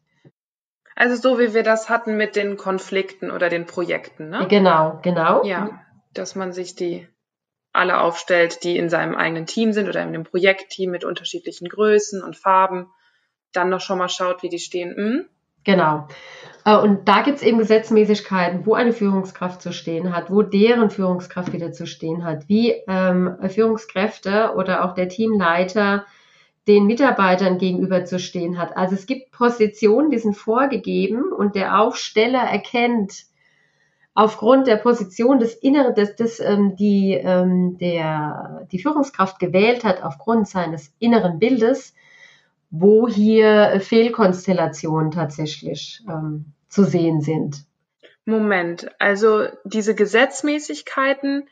Also 0.95 1.15
so 1.15 1.39
wie 1.39 1.53
wir 1.53 1.63
das 1.63 1.89
hatten 1.89 2.17
mit 2.17 2.35
den 2.35 2.55
Konflikten 2.55 3.31
oder 3.31 3.49
den 3.49 3.65
Projekten, 3.65 4.29
ne? 4.29 4.47
Genau, 4.47 4.99
genau. 5.01 5.43
Ja, 5.43 5.81
dass 6.13 6.35
man 6.35 6.51
sich 6.51 6.75
die 6.75 7.07
alle 7.71 7.99
aufstellt, 8.01 8.63
die 8.63 8.77
in 8.77 8.89
seinem 8.89 9.15
eigenen 9.15 9.45
Team 9.45 9.73
sind 9.73 9.87
oder 9.87 10.01
in 10.01 10.09
einem 10.09 10.23
Projektteam 10.23 10.91
mit 10.91 11.03
unterschiedlichen 11.03 11.67
Größen 11.67 12.23
und 12.23 12.35
Farben, 12.35 12.91
dann 13.53 13.69
noch 13.69 13.81
schon 13.81 13.97
mal 13.97 14.09
schaut, 14.09 14.43
wie 14.43 14.49
die 14.49 14.59
stehen. 14.59 14.95
Hm? 14.95 15.29
Genau. 15.69 16.07
Äh, 16.65 16.77
und 16.77 17.07
da 17.07 17.21
gibt 17.21 17.37
es 17.37 17.43
eben 17.43 17.59
Gesetzmäßigkeiten, 17.59 18.65
wo 18.65 18.73
eine 18.73 18.91
Führungskraft 18.91 19.61
zu 19.61 19.71
stehen 19.71 20.15
hat, 20.15 20.31
wo 20.31 20.41
deren 20.41 20.89
Führungskraft 20.89 21.53
wieder 21.53 21.71
zu 21.71 21.85
stehen 21.85 22.23
hat, 22.23 22.49
wie 22.49 22.71
ähm, 22.87 23.37
Führungskräfte 23.47 24.53
oder 24.55 24.83
auch 24.83 24.95
der 24.95 25.09
Teamleiter 25.09 26.05
den 26.67 26.87
Mitarbeitern 26.87 27.59
gegenüber 27.59 28.03
zu 28.05 28.17
stehen 28.17 28.57
hat. 28.57 28.75
Also 28.77 28.95
es 28.95 29.05
gibt 29.05 29.31
Positionen, 29.31 30.09
die 30.09 30.17
sind 30.17 30.35
vorgegeben 30.35 31.31
und 31.31 31.53
der 31.53 31.79
Aufsteller 31.79 32.41
erkennt 32.41 33.25
aufgrund 34.15 34.65
der 34.65 34.77
Position 34.77 35.39
des 35.39 35.53
Inneren, 35.53 35.93
des, 35.93 36.15
des 36.15 36.39
ähm, 36.39 36.75
die 36.75 37.13
ähm, 37.13 37.77
der 37.77 38.67
die 38.71 38.79
Führungskraft 38.79 39.39
gewählt 39.39 39.83
hat, 39.83 40.01
aufgrund 40.03 40.47
seines 40.47 40.93
inneren 40.97 41.37
Bildes, 41.37 41.93
wo 42.69 43.07
hier 43.07 43.79
Fehlkonstellationen 43.81 45.11
tatsächlich 45.11 46.01
ähm, 46.07 46.53
zu 46.67 46.83
sehen 46.83 47.21
sind. 47.21 47.65
Moment, 48.25 48.91
also 48.99 49.47
diese 49.63 49.95
Gesetzmäßigkeiten 49.95 51.49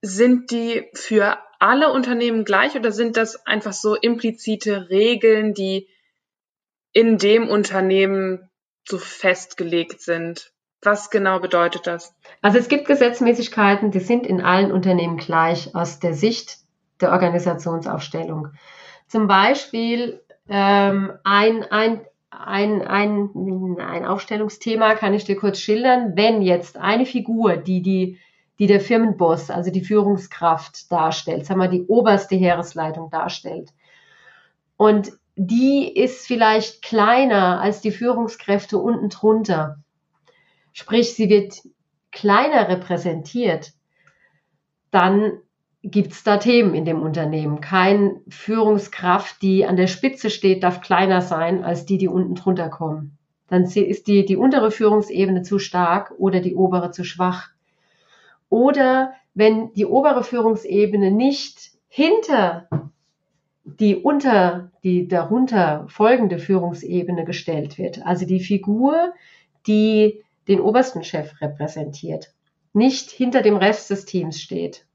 sind 0.00 0.50
die 0.50 0.88
für 0.94 1.38
alle 1.60 1.92
Unternehmen 1.92 2.44
gleich 2.44 2.74
oder 2.74 2.90
sind 2.90 3.16
das 3.16 3.46
einfach 3.46 3.72
so 3.72 3.94
implizite 3.94 4.90
Regeln, 4.90 5.54
die 5.54 5.88
in 6.92 7.18
dem 7.18 7.48
Unternehmen 7.48 8.50
so 8.86 8.98
festgelegt 8.98 10.00
sind? 10.00 10.52
Was 10.82 11.10
genau 11.10 11.38
bedeutet 11.38 11.86
das? 11.86 12.16
Also 12.40 12.58
es 12.58 12.66
gibt 12.66 12.86
Gesetzmäßigkeiten, 12.86 13.92
die 13.92 14.00
sind 14.00 14.26
in 14.26 14.40
allen 14.40 14.72
Unternehmen 14.72 15.16
gleich 15.16 15.76
aus 15.76 16.00
der 16.00 16.14
Sicht 16.14 16.58
der 17.00 17.12
Organisationsaufstellung. 17.12 18.48
Zum 19.06 19.28
Beispiel 19.28 20.21
ähm, 20.48 21.12
ein, 21.24 21.64
ein, 21.70 22.00
ein, 22.30 22.82
ein, 22.82 23.76
ein 23.80 24.04
Aufstellungsthema 24.04 24.94
kann 24.94 25.14
ich 25.14 25.24
dir 25.24 25.36
kurz 25.36 25.58
schildern. 25.58 26.16
Wenn 26.16 26.42
jetzt 26.42 26.76
eine 26.76 27.06
Figur, 27.06 27.56
die 27.56 27.82
die 27.82 28.18
die 28.58 28.68
der 28.68 28.80
Firmenboss, 28.80 29.50
also 29.50 29.72
die 29.72 29.84
Führungskraft 29.84 30.92
darstellt, 30.92 31.46
sagen 31.46 31.60
wir 31.60 31.66
die 31.66 31.86
oberste 31.86 32.36
Heeresleitung 32.36 33.10
darstellt. 33.10 33.72
Und 34.76 35.10
die 35.34 35.92
ist 35.92 36.26
vielleicht 36.26 36.82
kleiner 36.82 37.60
als 37.60 37.80
die 37.80 37.90
Führungskräfte 37.90 38.78
unten 38.78 39.08
drunter. 39.08 39.78
Sprich, 40.72 41.14
sie 41.14 41.28
wird 41.28 41.54
kleiner 42.12 42.68
repräsentiert. 42.68 43.72
Dann 44.90 45.38
gibt 45.82 46.12
es 46.12 46.22
da 46.22 46.36
Themen 46.36 46.74
in 46.74 46.84
dem 46.84 47.02
Unternehmen. 47.02 47.60
Kein 47.60 48.20
Führungskraft, 48.28 49.42
die 49.42 49.66
an 49.66 49.76
der 49.76 49.88
Spitze 49.88 50.30
steht, 50.30 50.62
darf 50.62 50.80
kleiner 50.80 51.20
sein 51.20 51.64
als 51.64 51.86
die, 51.86 51.98
die 51.98 52.08
unten 52.08 52.34
drunter 52.34 52.68
kommen. 52.68 53.18
Dann 53.48 53.64
ist 53.64 54.06
die, 54.06 54.24
die 54.24 54.36
untere 54.36 54.70
Führungsebene 54.70 55.42
zu 55.42 55.58
stark 55.58 56.14
oder 56.18 56.40
die 56.40 56.54
obere 56.54 56.90
zu 56.92 57.04
schwach. 57.04 57.50
Oder 58.48 59.12
wenn 59.34 59.72
die 59.74 59.86
obere 59.86 60.24
Führungsebene 60.24 61.10
nicht 61.10 61.72
hinter 61.88 62.68
die 63.64 63.96
unter 63.96 64.72
die 64.82 65.06
darunter 65.06 65.86
folgende 65.88 66.38
Führungsebene 66.38 67.24
gestellt 67.24 67.78
wird, 67.78 68.04
also 68.04 68.26
die 68.26 68.40
Figur, 68.40 69.12
die 69.66 70.22
den 70.48 70.60
obersten 70.60 71.04
Chef 71.04 71.40
repräsentiert, 71.40 72.32
nicht 72.72 73.10
hinter 73.10 73.42
dem 73.42 73.56
Rest 73.56 73.90
des 73.90 74.04
Teams 74.04 74.40
steht, 74.40 74.86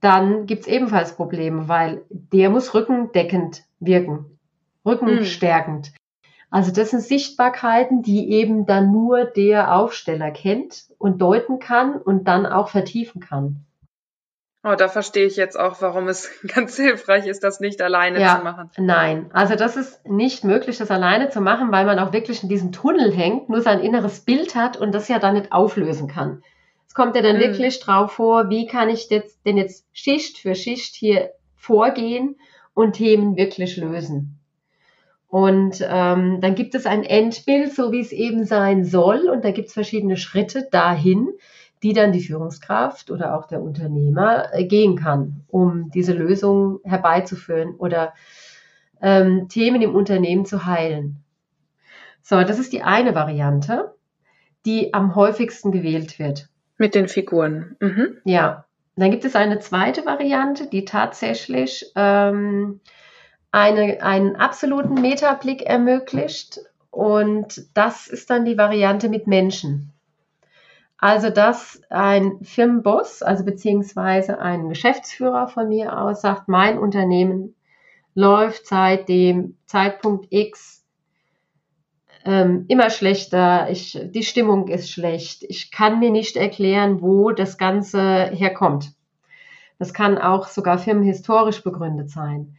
dann 0.00 0.46
gibt 0.46 0.62
es 0.62 0.68
ebenfalls 0.68 1.16
Probleme, 1.16 1.68
weil 1.68 2.02
der 2.08 2.50
muss 2.50 2.74
rückendeckend 2.74 3.64
wirken, 3.80 4.38
rückenstärkend. 4.84 5.92
Also 6.50 6.72
das 6.72 6.90
sind 6.90 7.02
Sichtbarkeiten, 7.02 8.02
die 8.02 8.30
eben 8.32 8.64
dann 8.64 8.90
nur 8.90 9.24
der 9.24 9.74
Aufsteller 9.74 10.30
kennt 10.30 10.86
und 10.98 11.20
deuten 11.20 11.58
kann 11.58 11.94
und 11.94 12.26
dann 12.26 12.46
auch 12.46 12.68
vertiefen 12.68 13.20
kann. 13.20 13.64
Oh, 14.64 14.74
da 14.74 14.88
verstehe 14.88 15.26
ich 15.26 15.36
jetzt 15.36 15.58
auch, 15.58 15.80
warum 15.82 16.08
es 16.08 16.30
ganz 16.54 16.76
hilfreich 16.76 17.26
ist, 17.26 17.44
das 17.44 17.60
nicht 17.60 17.80
alleine 17.80 18.20
ja, 18.20 18.38
zu 18.38 18.44
machen. 18.44 18.70
Nein, 18.78 19.30
also 19.32 19.54
das 19.54 19.76
ist 19.76 20.06
nicht 20.06 20.42
möglich, 20.44 20.78
das 20.78 20.90
alleine 20.90 21.28
zu 21.28 21.40
machen, 21.40 21.70
weil 21.70 21.86
man 21.86 21.98
auch 21.98 22.12
wirklich 22.12 22.42
in 22.42 22.48
diesem 22.48 22.72
Tunnel 22.72 23.12
hängt, 23.12 23.48
nur 23.48 23.62
sein 23.62 23.80
inneres 23.80 24.20
Bild 24.20 24.54
hat 24.54 24.76
und 24.76 24.92
das 24.92 25.08
ja 25.08 25.18
dann 25.18 25.34
nicht 25.34 25.52
auflösen 25.52 26.08
kann. 26.08 26.42
Es 26.88 26.94
kommt 26.94 27.14
ja 27.14 27.22
dann 27.22 27.36
mhm. 27.36 27.40
wirklich 27.40 27.80
drauf 27.80 28.12
vor, 28.12 28.50
wie 28.50 28.66
kann 28.66 28.88
ich 28.88 29.08
jetzt, 29.10 29.44
denn 29.44 29.56
jetzt 29.56 29.86
Schicht 29.92 30.38
für 30.38 30.54
Schicht 30.54 30.94
hier 30.94 31.30
vorgehen 31.54 32.36
und 32.74 32.94
Themen 32.94 33.36
wirklich 33.36 33.76
lösen. 33.76 34.38
Und 35.28 35.86
ähm, 35.86 36.40
dann 36.40 36.54
gibt 36.54 36.74
es 36.74 36.86
ein 36.86 37.04
Endbild, 37.04 37.74
so 37.74 37.92
wie 37.92 38.00
es 38.00 38.12
eben 38.12 38.44
sein 38.46 38.84
soll. 38.84 39.28
Und 39.28 39.44
da 39.44 39.50
gibt 39.50 39.68
es 39.68 39.74
verschiedene 39.74 40.16
Schritte 40.16 40.66
dahin, 40.70 41.28
die 41.82 41.92
dann 41.92 42.12
die 42.12 42.22
Führungskraft 42.22 43.10
oder 43.10 43.36
auch 43.36 43.46
der 43.46 43.62
Unternehmer 43.62 44.54
äh, 44.54 44.64
gehen 44.64 44.96
kann, 44.96 45.44
um 45.48 45.90
diese 45.90 46.14
Lösung 46.14 46.80
herbeizuführen 46.82 47.74
oder 47.76 48.14
ähm, 49.02 49.48
Themen 49.48 49.82
im 49.82 49.94
Unternehmen 49.94 50.46
zu 50.46 50.64
heilen. 50.64 51.22
So, 52.22 52.42
das 52.42 52.58
ist 52.58 52.72
die 52.72 52.82
eine 52.82 53.14
Variante, 53.14 53.94
die 54.66 54.92
am 54.94 55.14
häufigsten 55.14 55.72
gewählt 55.72 56.18
wird. 56.18 56.48
Mit 56.78 56.94
den 56.94 57.08
Figuren. 57.08 57.76
Mhm. 57.80 58.18
Ja. 58.24 58.64
Dann 58.96 59.10
gibt 59.12 59.24
es 59.24 59.36
eine 59.36 59.60
zweite 59.60 60.06
Variante, 60.06 60.66
die 60.66 60.84
tatsächlich 60.84 61.92
ähm, 61.94 62.80
eine, 63.52 64.02
einen 64.02 64.36
absoluten 64.36 64.94
Metablick 64.94 65.62
ermöglicht. 65.62 66.60
Und 66.90 67.64
das 67.74 68.08
ist 68.08 68.30
dann 68.30 68.44
die 68.44 68.58
Variante 68.58 69.08
mit 69.08 69.26
Menschen. 69.26 69.92
Also, 71.00 71.30
dass 71.30 71.80
ein 71.90 72.40
Firmenboss, 72.42 73.22
also 73.22 73.44
beziehungsweise 73.44 74.40
ein 74.40 74.68
Geschäftsführer 74.68 75.46
von 75.46 75.68
mir 75.68 75.96
aus 75.96 76.22
sagt, 76.22 76.48
mein 76.48 76.76
Unternehmen 76.76 77.54
läuft 78.14 78.66
seit 78.66 79.08
dem 79.08 79.56
Zeitpunkt 79.66 80.26
X 80.30 80.77
ähm, 82.24 82.64
immer 82.68 82.90
schlechter, 82.90 83.70
ich, 83.70 83.98
die 84.02 84.22
Stimmung 84.22 84.68
ist 84.68 84.90
schlecht, 84.90 85.44
ich 85.44 85.70
kann 85.70 85.98
mir 85.98 86.10
nicht 86.10 86.36
erklären, 86.36 87.00
wo 87.00 87.30
das 87.30 87.58
Ganze 87.58 88.30
herkommt. 88.30 88.92
Das 89.78 89.94
kann 89.94 90.18
auch 90.18 90.48
sogar 90.48 90.78
firmenhistorisch 90.78 91.62
begründet 91.62 92.10
sein. 92.10 92.56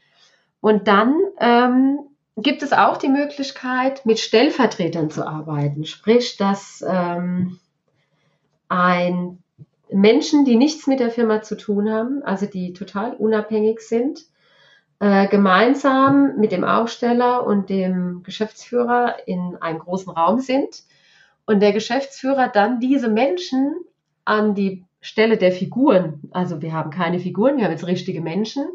Und 0.62 0.88
dann 0.88 1.16
ähm, 1.40 2.00
gibt 2.38 2.64
es 2.64 2.74
auch 2.74 2.98
die 2.98 3.10
Möglichkeit, 3.10 4.06
mit 4.06 4.20
Stellvertretern 4.20 5.10
zu 5.10 5.28
arbeiten, 5.28 5.86
sprich, 5.86 6.38
dass 6.38 6.84
ähm, 6.88 7.60
ein 8.70 9.44
Menschen, 9.92 10.46
die 10.46 10.56
nichts 10.56 10.88
mit 10.88 11.00
der 11.00 11.10
Firma 11.10 11.42
zu 11.42 11.58
tun 11.58 11.90
haben, 11.90 12.22
also 12.24 12.46
die 12.46 12.74
total 12.74 13.14
unabhängig 13.14 13.82
sind, 13.82 14.26
äh, 15.00 15.28
gemeinsam 15.28 16.36
mit 16.38 16.52
dem 16.52 16.64
Aufsteller 16.64 17.46
und 17.46 17.70
dem 17.70 18.24
Geschäftsführer 18.24 19.16
in 19.26 19.56
einem 19.62 19.80
großen 19.80 20.12
Raum 20.12 20.40
sind 20.40 20.84
und 21.46 21.62
der 21.62 21.74
Geschäftsführer 21.74 22.50
dann 22.50 22.80
diese 22.80 23.10
Menschen 23.10 23.76
an 24.26 24.56
die 24.56 24.86
Stelle 25.02 25.38
der 25.38 25.54
Figuren, 25.54 26.30
also 26.32 26.62
wir 26.62 26.74
haben 26.74 26.92
keine 26.92 27.20
Figuren, 27.20 27.58
wir 27.58 27.64
haben 27.64 27.72
jetzt 27.72 27.88
richtige 27.88 28.22
Menschen, 28.22 28.68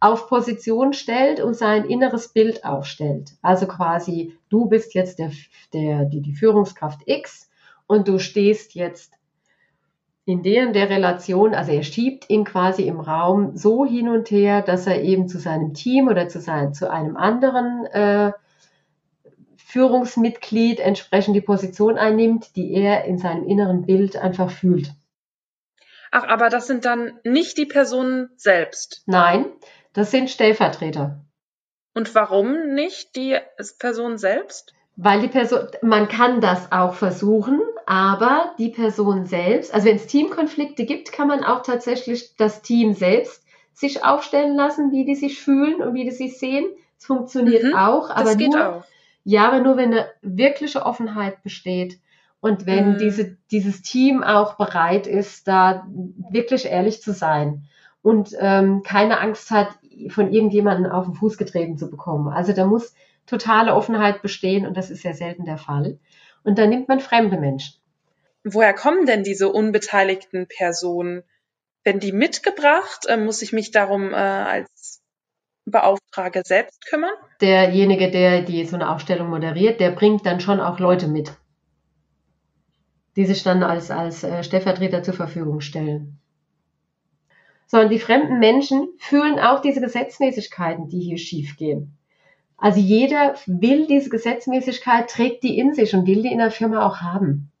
auf 0.00 0.28
Position 0.28 0.92
stellt 0.92 1.40
und 1.40 1.54
sein 1.54 1.84
inneres 1.84 2.28
Bild 2.28 2.64
aufstellt. 2.64 3.32
Also 3.42 3.66
quasi, 3.66 4.38
du 4.48 4.66
bist 4.66 4.94
jetzt 4.94 5.18
der, 5.18 5.32
der, 5.72 6.04
die, 6.04 6.20
die 6.20 6.34
Führungskraft 6.34 7.00
X 7.06 7.50
und 7.88 8.06
du 8.06 8.20
stehst 8.20 8.74
jetzt 8.74 9.17
in 10.28 10.42
der, 10.42 10.66
der 10.72 10.90
Relation, 10.90 11.54
also 11.54 11.72
er 11.72 11.82
schiebt 11.82 12.28
ihn 12.28 12.44
quasi 12.44 12.82
im 12.82 13.00
Raum 13.00 13.56
so 13.56 13.86
hin 13.86 14.10
und 14.10 14.30
her, 14.30 14.60
dass 14.60 14.86
er 14.86 15.00
eben 15.00 15.26
zu 15.26 15.38
seinem 15.38 15.72
Team 15.72 16.06
oder 16.06 16.28
zu, 16.28 16.38
sein, 16.38 16.74
zu 16.74 16.90
einem 16.90 17.16
anderen 17.16 17.86
äh, 17.86 18.32
Führungsmitglied 19.56 20.80
entsprechend 20.80 21.34
die 21.34 21.40
Position 21.40 21.96
einnimmt, 21.96 22.56
die 22.56 22.74
er 22.74 23.06
in 23.06 23.16
seinem 23.16 23.48
inneren 23.48 23.86
Bild 23.86 24.16
einfach 24.16 24.50
fühlt. 24.50 24.92
Ach, 26.10 26.24
aber 26.24 26.50
das 26.50 26.66
sind 26.66 26.84
dann 26.84 27.18
nicht 27.24 27.56
die 27.56 27.64
Personen 27.64 28.28
selbst. 28.36 29.04
Nein, 29.06 29.46
das 29.94 30.10
sind 30.10 30.28
Stellvertreter. 30.28 31.24
Und 31.94 32.14
warum 32.14 32.74
nicht 32.74 33.16
die 33.16 33.38
Person 33.78 34.18
selbst? 34.18 34.74
Weil 35.00 35.20
die 35.20 35.28
Person, 35.28 35.60
man 35.80 36.08
kann 36.08 36.40
das 36.40 36.72
auch 36.72 36.94
versuchen, 36.94 37.60
aber 37.86 38.52
die 38.58 38.70
Person 38.70 39.26
selbst, 39.26 39.72
also 39.72 39.86
wenn 39.86 39.94
es 39.94 40.08
Teamkonflikte 40.08 40.84
gibt, 40.86 41.12
kann 41.12 41.28
man 41.28 41.44
auch 41.44 41.62
tatsächlich 41.62 42.34
das 42.36 42.62
Team 42.62 42.94
selbst 42.94 43.44
sich 43.72 44.04
aufstellen 44.04 44.56
lassen, 44.56 44.90
wie 44.90 45.04
die 45.04 45.14
sich 45.14 45.40
fühlen 45.40 45.80
und 45.80 45.94
wie 45.94 46.02
die 46.02 46.10
sich 46.10 46.36
sehen. 46.40 46.66
Es 46.98 47.06
funktioniert 47.06 47.62
mhm, 47.62 47.76
auch, 47.76 48.10
aber 48.10 48.34
nur, 48.34 48.68
auch. 48.68 48.84
ja, 49.22 49.46
aber 49.46 49.60
nur 49.60 49.76
wenn 49.76 49.92
eine 49.92 50.08
wirkliche 50.20 50.84
Offenheit 50.84 51.44
besteht 51.44 52.00
und 52.40 52.66
wenn 52.66 52.94
mhm. 52.94 52.98
diese, 52.98 53.36
dieses 53.52 53.82
Team 53.82 54.24
auch 54.24 54.54
bereit 54.54 55.06
ist, 55.06 55.46
da 55.46 55.86
wirklich 56.30 56.66
ehrlich 56.66 57.02
zu 57.02 57.12
sein 57.12 57.68
und 58.02 58.30
ähm, 58.40 58.82
keine 58.82 59.20
Angst 59.20 59.52
hat, 59.52 59.68
von 60.08 60.32
irgendjemandem 60.32 60.90
auf 60.90 61.04
den 61.04 61.14
Fuß 61.14 61.38
getreten 61.38 61.78
zu 61.78 61.88
bekommen. 61.88 62.32
Also 62.32 62.52
da 62.52 62.66
muss 62.66 62.94
totale 63.28 63.74
Offenheit 63.74 64.22
bestehen 64.22 64.66
und 64.66 64.76
das 64.76 64.90
ist 64.90 65.04
ja 65.04 65.12
selten 65.12 65.44
der 65.44 65.58
Fall. 65.58 65.98
Und 66.42 66.58
dann 66.58 66.70
nimmt 66.70 66.88
man 66.88 67.00
fremde 67.00 67.38
Menschen. 67.38 67.74
Woher 68.44 68.72
kommen 68.72 69.06
denn 69.06 69.22
diese 69.22 69.50
unbeteiligten 69.50 70.46
Personen? 70.48 71.22
Werden 71.84 72.00
die 72.00 72.12
mitgebracht? 72.12 73.06
Äh, 73.06 73.16
muss 73.16 73.42
ich 73.42 73.52
mich 73.52 73.70
darum 73.70 74.12
äh, 74.12 74.16
als 74.16 75.02
Beauftrage 75.66 76.42
selbst 76.44 76.86
kümmern? 76.86 77.12
Derjenige, 77.40 78.10
der 78.10 78.42
die 78.42 78.64
so 78.64 78.76
eine 78.76 78.90
Aufstellung 78.90 79.28
moderiert, 79.28 79.80
der 79.80 79.90
bringt 79.90 80.24
dann 80.24 80.40
schon 80.40 80.60
auch 80.60 80.78
Leute 80.78 81.08
mit, 81.08 81.32
die 83.16 83.26
sich 83.26 83.42
dann 83.42 83.62
als, 83.62 83.90
als 83.90 84.24
äh, 84.24 84.42
Stellvertreter 84.42 85.02
zur 85.02 85.14
Verfügung 85.14 85.60
stellen. 85.60 86.20
Sondern 87.66 87.90
die 87.90 87.98
fremden 87.98 88.38
Menschen 88.38 88.88
fühlen 88.98 89.38
auch 89.38 89.60
diese 89.60 89.82
Gesetzmäßigkeiten, 89.82 90.88
die 90.88 91.00
hier 91.00 91.18
schiefgehen. 91.18 91.97
Also 92.58 92.80
jeder 92.80 93.34
will 93.46 93.86
diese 93.86 94.10
Gesetzmäßigkeit, 94.10 95.08
trägt 95.08 95.44
die 95.44 95.58
in 95.58 95.74
sich 95.74 95.94
und 95.94 96.06
will 96.06 96.22
die 96.22 96.32
in 96.32 96.38
der 96.38 96.50
Firma 96.50 96.84
auch 96.84 97.00
haben. 97.00 97.52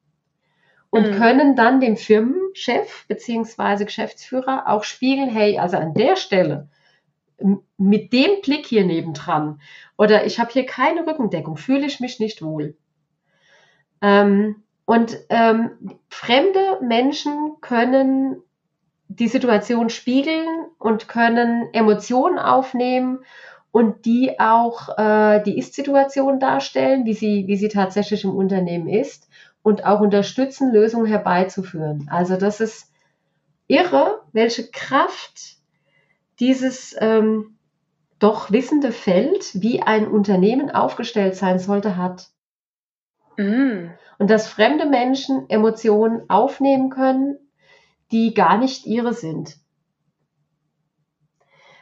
Und 0.90 1.10
mhm. 1.10 1.14
können 1.14 1.56
dann 1.56 1.80
dem 1.80 1.96
Firmenchef 1.96 3.06
beziehungsweise 3.06 3.84
Geschäftsführer 3.84 4.64
auch 4.66 4.84
spiegeln, 4.84 5.30
hey, 5.30 5.58
also 5.58 5.76
an 5.76 5.94
der 5.94 6.16
Stelle, 6.16 6.68
mit 7.76 8.12
dem 8.12 8.40
Blick 8.42 8.66
hier 8.66 8.84
nebendran 8.84 9.60
oder 9.96 10.26
ich 10.26 10.40
habe 10.40 10.50
hier 10.50 10.66
keine 10.66 11.06
Rückendeckung, 11.06 11.56
fühle 11.56 11.86
ich 11.86 12.00
mich 12.00 12.18
nicht 12.18 12.42
wohl. 12.42 12.76
Ähm, 14.02 14.64
und 14.84 15.18
ähm, 15.28 15.70
fremde 16.08 16.80
Menschen 16.82 17.56
können 17.60 18.42
die 19.08 19.28
Situation 19.28 19.88
spiegeln 19.88 20.66
und 20.78 21.08
können 21.08 21.72
Emotionen 21.72 22.38
aufnehmen 22.38 23.20
und 23.78 24.06
die 24.06 24.40
auch 24.40 24.98
äh, 24.98 25.40
die 25.44 25.56
Ist-Situation 25.56 26.40
darstellen, 26.40 27.04
wie 27.04 27.14
sie, 27.14 27.46
wie 27.46 27.54
sie 27.54 27.68
tatsächlich 27.68 28.24
im 28.24 28.34
Unternehmen 28.34 28.88
ist 28.88 29.28
und 29.62 29.86
auch 29.86 30.00
unterstützen, 30.00 30.72
Lösungen 30.72 31.06
herbeizuführen. 31.06 32.08
Also 32.10 32.36
das 32.36 32.58
ist 32.58 32.90
irre, 33.68 34.22
welche 34.32 34.68
Kraft 34.72 35.58
dieses 36.40 36.96
ähm, 36.98 37.56
doch 38.18 38.50
wissende 38.50 38.90
Feld, 38.90 39.52
wie 39.54 39.80
ein 39.80 40.08
Unternehmen 40.08 40.72
aufgestellt 40.72 41.36
sein 41.36 41.60
sollte, 41.60 41.96
hat. 41.96 42.30
Mm. 43.36 43.90
Und 44.18 44.28
dass 44.28 44.48
fremde 44.48 44.86
Menschen 44.86 45.48
Emotionen 45.48 46.28
aufnehmen 46.28 46.90
können, 46.90 47.38
die 48.10 48.34
gar 48.34 48.58
nicht 48.58 48.86
ihre 48.86 49.14
sind. 49.14 49.56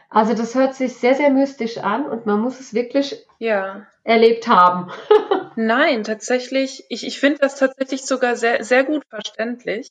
Also 0.08 0.34
das 0.34 0.54
hört 0.54 0.74
sich 0.74 0.96
sehr, 0.96 1.14
sehr 1.14 1.30
mystisch 1.30 1.78
an 1.78 2.06
und 2.06 2.26
man 2.26 2.40
muss 2.40 2.60
es 2.60 2.74
wirklich 2.74 3.26
ja. 3.38 3.86
erlebt 4.04 4.46
haben. 4.46 4.92
Nein, 5.56 6.04
tatsächlich, 6.04 6.84
ich, 6.88 7.06
ich 7.06 7.18
finde 7.18 7.38
das 7.40 7.56
tatsächlich 7.56 8.04
sogar 8.04 8.36
sehr, 8.36 8.62
sehr 8.62 8.84
gut 8.84 9.02
verständlich. 9.08 9.90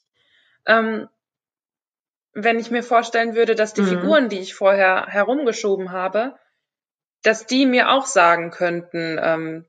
Ähm, 0.65 1.09
wenn 2.33 2.59
ich 2.59 2.71
mir 2.71 2.83
vorstellen 2.83 3.35
würde, 3.35 3.55
dass 3.55 3.73
die 3.73 3.81
mhm. 3.81 3.87
Figuren, 3.87 4.29
die 4.29 4.39
ich 4.39 4.55
vorher 4.55 5.07
herumgeschoben 5.07 5.91
habe, 5.91 6.37
dass 7.23 7.45
die 7.45 7.65
mir 7.65 7.91
auch 7.91 8.05
sagen 8.05 8.51
könnten, 8.51 9.19
ähm, 9.21 9.65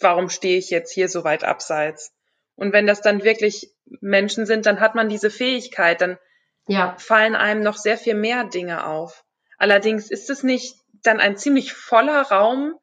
warum 0.00 0.28
stehe 0.28 0.58
ich 0.58 0.70
jetzt 0.70 0.92
hier 0.92 1.08
so 1.08 1.24
weit 1.24 1.44
abseits? 1.44 2.12
Und 2.54 2.72
wenn 2.72 2.86
das 2.86 3.02
dann 3.02 3.22
wirklich 3.22 3.74
Menschen 4.00 4.46
sind, 4.46 4.66
dann 4.66 4.80
hat 4.80 4.94
man 4.94 5.08
diese 5.08 5.30
Fähigkeit, 5.30 6.00
dann 6.00 6.18
ja. 6.66 6.96
fallen 6.98 7.36
einem 7.36 7.62
noch 7.62 7.76
sehr 7.76 7.98
viel 7.98 8.14
mehr 8.14 8.44
Dinge 8.44 8.86
auf. 8.86 9.25
Allerdings 9.58 10.10
ist 10.10 10.30
es 10.30 10.42
nicht 10.42 10.76
dann 11.02 11.20
ein 11.20 11.36
ziemlich 11.36 11.72
voller 11.72 12.22
Raum 12.22 12.74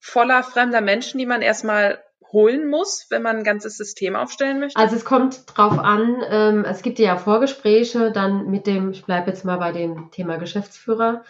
voller 0.00 0.42
fremder 0.42 0.80
Menschen, 0.80 1.18
die 1.18 1.26
man 1.26 1.42
erstmal 1.42 2.02
holen 2.32 2.68
muss, 2.68 3.06
wenn 3.10 3.22
man 3.22 3.38
ein 3.38 3.44
ganzes 3.44 3.76
System 3.76 4.16
aufstellen 4.16 4.60
möchte? 4.60 4.78
Also 4.78 4.96
es 4.96 5.04
kommt 5.04 5.42
drauf 5.46 5.78
an, 5.78 6.22
ähm, 6.28 6.64
es 6.64 6.82
gibt 6.82 6.98
ja 6.98 7.16
Vorgespräche 7.16 8.12
dann 8.12 8.50
mit 8.50 8.66
dem, 8.66 8.92
ich 8.92 9.04
bleibe 9.04 9.30
jetzt 9.30 9.44
mal 9.44 9.58
bei 9.58 9.72
dem 9.72 10.10
Thema 10.10 10.38
Geschäftsführer. 10.38 11.24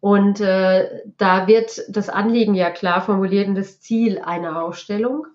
Und 0.00 0.40
äh, 0.40 1.02
da 1.16 1.48
wird 1.48 1.82
das 1.88 2.08
Anliegen 2.08 2.54
ja 2.54 2.70
klar 2.70 3.02
formuliert 3.02 3.48
und 3.48 3.56
das 3.56 3.80
Ziel 3.80 4.20
einer 4.20 4.62
Aufstellung. 4.62 5.26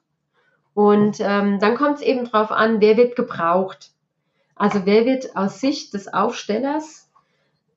Und 0.73 1.17
ähm, 1.19 1.59
dann 1.59 1.75
kommt 1.75 1.97
es 1.97 2.01
eben 2.01 2.25
drauf 2.25 2.49
an, 2.51 2.79
wer 2.79 2.95
wird 2.95 3.15
gebraucht. 3.15 3.91
Also 4.55 4.85
wer 4.85 5.05
wird 5.05 5.35
aus 5.35 5.59
Sicht 5.59 5.93
des 5.93 6.13
Aufstellers 6.13 7.02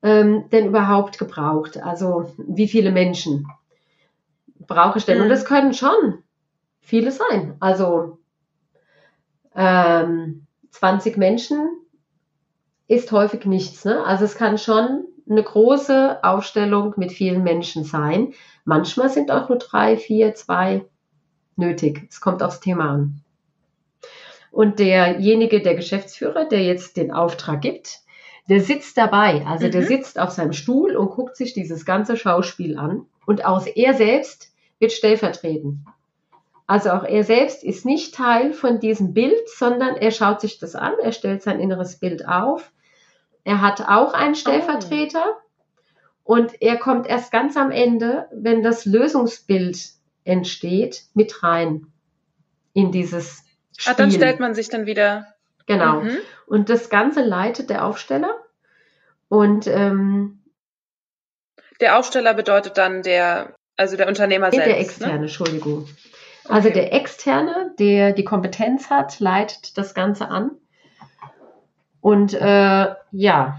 ähm, 0.03 0.49
denn 0.51 0.67
überhaupt 0.67 1.17
gebraucht? 1.17 1.77
Also 1.77 2.33
wie 2.37 2.67
viele 2.67 2.91
Menschen? 2.91 3.47
brauche 4.67 4.99
ich 4.99 5.05
denn? 5.05 5.17
Mhm. 5.17 5.23
Und 5.23 5.29
das 5.29 5.45
können 5.45 5.73
schon 5.73 6.23
viele 6.79 7.11
sein. 7.11 7.55
Also 7.59 8.19
ähm, 9.55 10.45
20 10.69 11.17
Menschen 11.17 11.67
ist 12.87 13.11
häufig 13.11 13.45
nichts. 13.45 13.85
Ne? 13.85 14.03
Also 14.05 14.25
es 14.25 14.35
kann 14.35 14.57
schon 14.57 15.05
eine 15.29 15.43
große 15.43 16.23
Aufstellung 16.23 16.93
mit 16.97 17.11
vielen 17.11 17.43
Menschen 17.43 17.83
sein. 17.83 18.33
Manchmal 18.63 19.09
sind 19.09 19.31
auch 19.31 19.49
nur 19.49 19.57
drei, 19.57 19.97
vier, 19.97 20.35
zwei 20.35 20.85
nötig. 21.55 22.07
Es 22.09 22.21
kommt 22.21 22.43
aufs 22.43 22.59
Thema 22.59 22.91
an. 22.91 23.21
Und 24.51 24.79
derjenige, 24.79 25.61
der 25.61 25.75
Geschäftsführer, 25.75 26.45
der 26.45 26.63
jetzt 26.63 26.97
den 26.97 27.11
Auftrag 27.11 27.61
gibt, 27.61 27.99
der 28.49 28.61
sitzt 28.61 28.97
dabei. 28.97 29.45
Also 29.45 29.69
der 29.69 29.81
Mhm. 29.81 29.87
sitzt 29.87 30.19
auf 30.19 30.31
seinem 30.31 30.53
Stuhl 30.53 30.95
und 30.95 31.11
guckt 31.11 31.35
sich 31.35 31.53
dieses 31.53 31.85
ganze 31.85 32.17
Schauspiel 32.17 32.77
an. 32.77 33.05
Und 33.25 33.45
auch 33.45 33.65
er 33.75 33.93
selbst 33.93 34.53
wird 34.79 34.91
stellvertreten. 34.93 35.85
Also 36.65 36.91
auch 36.91 37.03
er 37.03 37.23
selbst 37.23 37.63
ist 37.63 37.85
nicht 37.85 38.13
Teil 38.13 38.53
von 38.53 38.79
diesem 38.79 39.13
Bild, 39.13 39.47
sondern 39.49 39.95
er 39.95 40.11
schaut 40.11 40.41
sich 40.41 40.59
das 40.59 40.75
an, 40.75 40.93
er 41.01 41.13
stellt 41.13 41.41
sein 41.41 41.59
inneres 41.59 41.97
Bild 41.97 42.27
auf. 42.27 42.71
Er 43.45 43.61
hat 43.61 43.81
auch 43.87 44.13
einen 44.13 44.35
Stellvertreter 44.35 45.37
und 46.25 46.61
er 46.61 46.75
kommt 46.77 47.07
erst 47.07 47.31
ganz 47.31 47.55
am 47.55 47.71
Ende, 47.71 48.27
wenn 48.33 48.63
das 48.63 48.83
Lösungsbild 48.85 49.91
entsteht, 50.25 51.03
mit 51.13 51.41
rein 51.41 51.87
in 52.73 52.91
dieses 52.91 53.43
Spiel. 53.77 53.93
Ah, 53.93 53.95
dann 53.95 54.11
stellt 54.11 54.41
man 54.41 54.53
sich 54.53 54.67
dann 54.67 54.85
wieder. 54.85 55.27
Genau. 55.67 56.01
Mhm. 56.01 56.17
Und 56.47 56.69
das 56.69 56.89
Ganze 56.89 57.21
leitet 57.21 57.69
der 57.69 57.85
Aufsteller. 57.85 58.35
Und 59.29 59.67
ähm, 59.67 60.39
Der 61.79 61.99
Aufsteller 61.99 62.33
bedeutet 62.33 62.77
dann 62.77 63.03
der, 63.03 63.53
also 63.75 63.97
der 63.97 64.07
Unternehmer 64.07 64.49
selbst. 64.51 64.67
der 64.67 64.79
externe, 64.79 65.13
Ne? 65.13 65.19
Entschuldigung. 65.23 65.87
Also 66.49 66.69
Okay. 66.69 66.79
der 66.79 66.93
externe, 66.93 67.73
der 67.77 68.13
die 68.13 68.23
Kompetenz 68.23 68.89
hat, 68.89 69.19
leitet 69.19 69.77
das 69.77 69.93
Ganze 69.93 70.29
an. 70.29 70.51
Und 71.99 72.33
äh, 72.33 72.87
ja, 73.11 73.57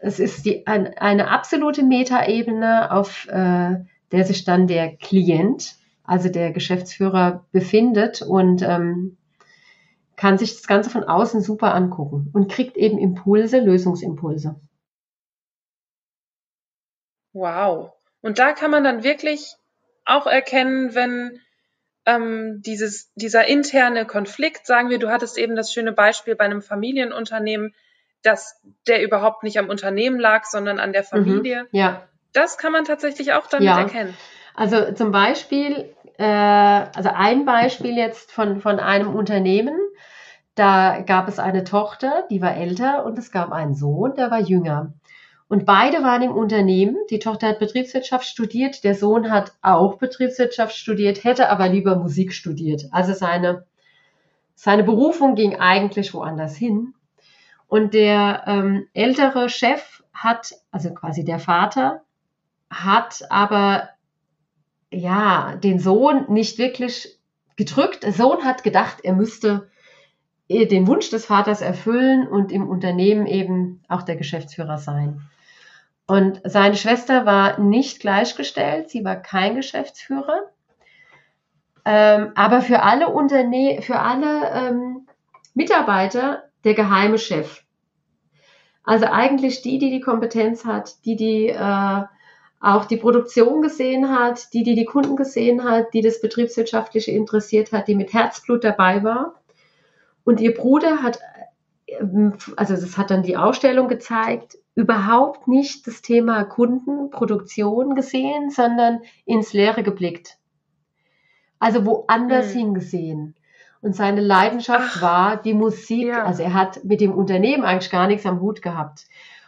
es 0.00 0.18
ist 0.18 0.46
die, 0.46 0.66
ein, 0.66 0.96
eine 0.96 1.28
absolute 1.28 1.82
Metaebene, 1.82 2.90
auf 2.90 3.26
äh, 3.28 3.76
der 4.10 4.24
sich 4.24 4.44
dann 4.44 4.66
der 4.66 4.96
Klient, 4.96 5.74
also 6.04 6.30
der 6.30 6.50
Geschäftsführer, 6.52 7.44
befindet 7.52 8.22
und 8.22 8.62
ähm, 8.62 9.18
kann 10.20 10.36
sich 10.36 10.54
das 10.54 10.66
Ganze 10.66 10.90
von 10.90 11.04
außen 11.04 11.40
super 11.40 11.74
angucken 11.74 12.28
und 12.34 12.52
kriegt 12.52 12.76
eben 12.76 12.98
Impulse, 12.98 13.58
Lösungsimpulse. 13.58 14.60
Wow. 17.32 17.92
Und 18.20 18.38
da 18.38 18.52
kann 18.52 18.70
man 18.70 18.84
dann 18.84 19.02
wirklich 19.02 19.56
auch 20.04 20.26
erkennen, 20.26 20.94
wenn 20.94 21.40
ähm, 22.04 22.60
dieses, 22.60 23.10
dieser 23.14 23.46
interne 23.46 24.04
Konflikt, 24.04 24.66
sagen 24.66 24.90
wir, 24.90 24.98
du 24.98 25.08
hattest 25.08 25.38
eben 25.38 25.56
das 25.56 25.72
schöne 25.72 25.92
Beispiel 25.92 26.36
bei 26.36 26.44
einem 26.44 26.60
Familienunternehmen, 26.60 27.74
dass 28.22 28.60
der 28.86 29.02
überhaupt 29.02 29.42
nicht 29.42 29.58
am 29.58 29.70
Unternehmen 29.70 30.20
lag, 30.20 30.44
sondern 30.44 30.78
an 30.78 30.92
der 30.92 31.04
Familie. 31.04 31.62
Mhm. 31.62 31.68
Ja, 31.72 32.06
Das 32.34 32.58
kann 32.58 32.72
man 32.72 32.84
tatsächlich 32.84 33.32
auch 33.32 33.46
damit 33.46 33.68
Ja. 33.68 33.78
erkennen. 33.78 34.14
Also 34.60 34.92
zum 34.92 35.10
Beispiel, 35.10 35.94
äh, 36.18 36.22
also 36.22 37.08
ein 37.14 37.46
Beispiel 37.46 37.96
jetzt 37.96 38.30
von, 38.30 38.60
von 38.60 38.78
einem 38.78 39.16
Unternehmen, 39.16 39.74
da 40.54 41.00
gab 41.00 41.28
es 41.28 41.38
eine 41.38 41.64
Tochter, 41.64 42.24
die 42.28 42.42
war 42.42 42.54
älter 42.54 43.06
und 43.06 43.18
es 43.18 43.30
gab 43.32 43.52
einen 43.52 43.74
Sohn, 43.74 44.16
der 44.16 44.30
war 44.30 44.38
jünger. 44.38 44.92
Und 45.48 45.64
beide 45.64 46.02
waren 46.02 46.20
im 46.20 46.32
Unternehmen. 46.32 46.98
Die 47.08 47.20
Tochter 47.20 47.48
hat 47.48 47.58
Betriebswirtschaft 47.58 48.26
studiert, 48.26 48.84
der 48.84 48.94
Sohn 48.94 49.30
hat 49.30 49.54
auch 49.62 49.94
Betriebswirtschaft 49.96 50.76
studiert, 50.76 51.24
hätte 51.24 51.48
aber 51.48 51.66
lieber 51.70 51.96
Musik 51.96 52.34
studiert. 52.34 52.82
Also 52.90 53.14
seine, 53.14 53.64
seine 54.56 54.84
Berufung 54.84 55.36
ging 55.36 55.58
eigentlich 55.58 56.12
woanders 56.12 56.54
hin. 56.54 56.92
Und 57.66 57.94
der 57.94 58.42
ähm, 58.46 58.88
ältere 58.92 59.48
Chef 59.48 60.02
hat, 60.12 60.52
also 60.70 60.92
quasi 60.92 61.24
der 61.24 61.38
Vater, 61.38 62.02
hat 62.68 63.22
aber 63.30 63.88
ja, 64.90 65.56
den 65.56 65.78
Sohn 65.78 66.26
nicht 66.28 66.58
wirklich 66.58 67.18
gedrückt. 67.56 68.02
Der 68.02 68.12
Sohn 68.12 68.44
hat 68.44 68.64
gedacht, 68.64 68.98
er 69.02 69.14
müsste 69.14 69.70
eh 70.48 70.66
den 70.66 70.86
Wunsch 70.86 71.10
des 71.10 71.26
Vaters 71.26 71.60
erfüllen 71.60 72.26
und 72.26 72.50
im 72.50 72.68
Unternehmen 72.68 73.26
eben 73.26 73.82
auch 73.88 74.02
der 74.02 74.16
Geschäftsführer 74.16 74.78
sein. 74.78 75.22
Und 76.06 76.40
seine 76.44 76.74
Schwester 76.74 77.24
war 77.24 77.60
nicht 77.60 78.00
gleichgestellt, 78.00 78.90
sie 78.90 79.04
war 79.04 79.14
kein 79.14 79.54
Geschäftsführer, 79.54 80.50
ähm, 81.84 82.32
aber 82.34 82.62
für 82.62 82.82
alle 82.82 83.08
Unterne 83.08 83.80
für 83.80 84.00
alle 84.00 84.50
ähm, 84.50 85.06
Mitarbeiter 85.54 86.42
der 86.64 86.74
geheime 86.74 87.16
Chef. 87.16 87.62
Also 88.82 89.06
eigentlich 89.06 89.62
die, 89.62 89.78
die 89.78 89.90
die 89.90 90.00
Kompetenz 90.00 90.64
hat, 90.64 91.04
die 91.04 91.14
die 91.14 91.48
äh, 91.48 92.02
auch 92.60 92.84
die 92.84 92.98
Produktion 92.98 93.62
gesehen 93.62 94.10
hat, 94.10 94.52
die, 94.52 94.62
die 94.62 94.74
die 94.74 94.84
Kunden 94.84 95.16
gesehen 95.16 95.64
hat, 95.64 95.94
die 95.94 96.02
das 96.02 96.20
Betriebswirtschaftliche 96.20 97.10
interessiert 97.10 97.72
hat, 97.72 97.88
die 97.88 97.94
mit 97.94 98.12
Herzblut 98.12 98.64
dabei 98.64 99.02
war. 99.02 99.34
Und 100.24 100.40
ihr 100.40 100.52
Bruder 100.54 101.02
hat, 101.02 101.18
ähm, 101.86 102.34
also 102.56 102.74
das 102.74 102.98
hat 102.98 103.10
dann 103.10 103.22
die 103.22 103.38
Ausstellung 103.38 103.88
gezeigt, 103.88 104.58
überhaupt 104.74 105.48
nicht 105.48 105.86
das 105.86 106.02
Thema 106.02 106.44
Kunden, 106.44 107.10
Produktion 107.10 107.94
gesehen, 107.94 108.50
sondern 108.50 109.00
ins 109.24 109.52
Leere 109.54 109.82
geblickt. 109.82 110.36
Also 111.58 111.84
woanders 111.86 112.52
Hm. 112.52 112.58
hingesehen. 112.58 113.34
Und 113.82 113.96
seine 113.96 114.20
Leidenschaft 114.20 114.96
Ach, 114.98 115.02
war 115.02 115.36
die 115.38 115.54
Musik. 115.54 116.08
ja. 116.08 116.24
Also 116.24 116.42
er 116.42 116.52
hat 116.52 116.84
mit 116.84 117.00
dem 117.00 117.12
Unternehmen 117.12 117.64
eigentlich 117.64 117.90
gar 117.90 118.06
nichts 118.06 118.26
am 118.26 118.40
Hut 118.40 118.60
gehabt. 118.60 119.06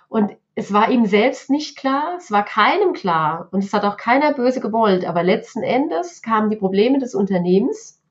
Und 0.08 0.32
es 0.54 0.72
war 0.72 0.90
ihm 0.90 1.06
selbst 1.06 1.48
nicht 1.50 1.78
klar, 1.78 2.16
es 2.18 2.30
war 2.30 2.44
keinem 2.44 2.92
klar 2.92 3.48
und 3.52 3.64
es 3.64 3.72
hat 3.72 3.84
auch 3.84 3.96
keiner 3.96 4.34
böse 4.34 4.60
gewollt. 4.60 5.04
Aber 5.06 5.22
letzten 5.22 5.62
Endes 5.62 6.20
kamen 6.22 6.50
die 6.50 6.56
Probleme 6.56 6.98
des 6.98 7.14
Unternehmens 7.14 8.02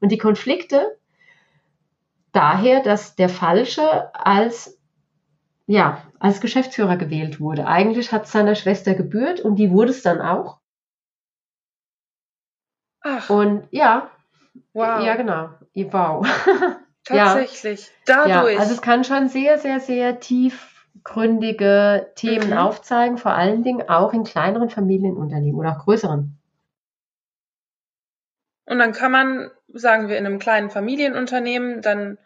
und 0.00 0.12
die 0.12 0.18
Konflikte 0.18 0.98
daher, 2.32 2.82
dass 2.82 3.16
der 3.16 3.30
Falsche 3.30 4.14
als, 4.14 4.78
ja, 5.66 6.02
als 6.18 6.40
Geschäftsführer 6.40 6.96
gewählt 6.96 7.40
wurde. 7.40 7.66
Eigentlich 7.66 8.12
hat 8.12 8.26
es 8.26 8.32
seiner 8.32 8.54
Schwester 8.54 8.94
gebührt 8.94 9.40
und 9.40 9.56
die 9.56 9.70
wurde 9.70 9.90
es 9.90 10.02
dann 10.02 10.20
auch. 10.20 10.58
Ach, 13.00 13.30
Und 13.30 13.66
ja, 13.70 14.10
wow. 14.74 15.02
ja, 15.04 15.16
genau. 15.16 15.50
Wow. 15.74 16.26
Tatsächlich. 17.04 17.90
Ja, 18.06 18.26
Dadurch. 18.28 18.58
also 18.58 18.74
es 18.74 18.82
kann 18.82 19.04
schon 19.04 19.28
sehr, 19.28 19.58
sehr, 19.58 19.80
sehr 19.80 20.20
tiefgründige 21.04 22.12
Themen 22.14 22.50
Mhm. 22.50 22.58
aufzeigen, 22.58 23.18
vor 23.18 23.32
allen 23.32 23.62
Dingen 23.62 23.88
auch 23.88 24.12
in 24.12 24.24
kleineren 24.24 24.70
Familienunternehmen 24.70 25.58
oder 25.58 25.72
auch 25.72 25.84
größeren. 25.84 26.34
Und 28.66 28.78
dann 28.78 28.92
kann 28.92 29.12
man, 29.12 29.50
sagen 29.72 30.08
wir, 30.08 30.18
in 30.18 30.26
einem 30.26 30.38
kleinen 30.38 30.70
Familienunternehmen 30.70 31.80
dann 31.80 32.18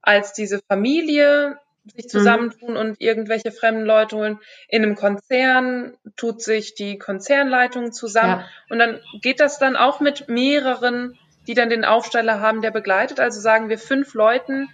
als 0.00 0.32
diese 0.32 0.60
Familie 0.66 1.58
sich 1.94 2.04
Mhm. 2.06 2.08
zusammentun 2.08 2.76
und 2.76 3.00
irgendwelche 3.00 3.52
fremden 3.52 3.84
Leute 3.84 4.16
holen. 4.16 4.38
In 4.68 4.82
einem 4.82 4.94
Konzern 4.96 5.96
tut 6.16 6.42
sich 6.42 6.74
die 6.74 6.98
Konzernleitung 6.98 7.92
zusammen. 7.92 8.40
Ja. 8.40 8.46
Und 8.70 8.78
dann 8.78 9.00
geht 9.20 9.40
das 9.40 9.58
dann 9.58 9.76
auch 9.76 10.00
mit 10.00 10.28
mehreren, 10.28 11.18
die 11.46 11.54
dann 11.54 11.68
den 11.70 11.84
Aufsteller 11.84 12.40
haben, 12.40 12.62
der 12.62 12.70
begleitet. 12.70 13.20
Also 13.20 13.40
sagen 13.40 13.68
wir 13.68 13.78
fünf 13.78 14.14
Leuten, 14.14 14.68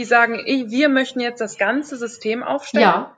die 0.00 0.06
sagen, 0.06 0.38
wir 0.46 0.88
möchten 0.88 1.20
jetzt 1.20 1.42
das 1.42 1.58
ganze 1.58 1.98
System 1.98 2.42
aufstellen. 2.42 2.84
Ja, 2.84 3.16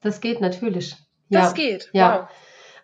das 0.00 0.22
geht 0.22 0.40
natürlich. 0.40 0.96
Das 1.28 1.50
ja. 1.50 1.52
geht. 1.52 1.90
Ja. 1.92 2.20
Wow. 2.22 2.28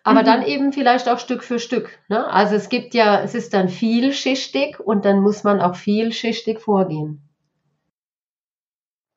Aber 0.03 0.21
Mhm. 0.21 0.25
dann 0.25 0.43
eben 0.43 0.73
vielleicht 0.73 1.09
auch 1.09 1.17
Stück 1.17 1.43
für 1.43 1.57
Stück. 1.57 1.97
Ne? 2.07 2.23
Also 2.27 2.55
es 2.55 2.69
gibt 2.69 2.93
ja, 2.93 3.19
es 3.21 3.33
ist 3.33 3.55
dann 3.55 3.67
vielschichtig 3.67 4.79
und 4.79 5.05
dann 5.05 5.21
muss 5.21 5.43
man 5.43 5.59
auch 5.59 5.75
vielschichtig 5.75 6.59
vorgehen. 6.59 7.27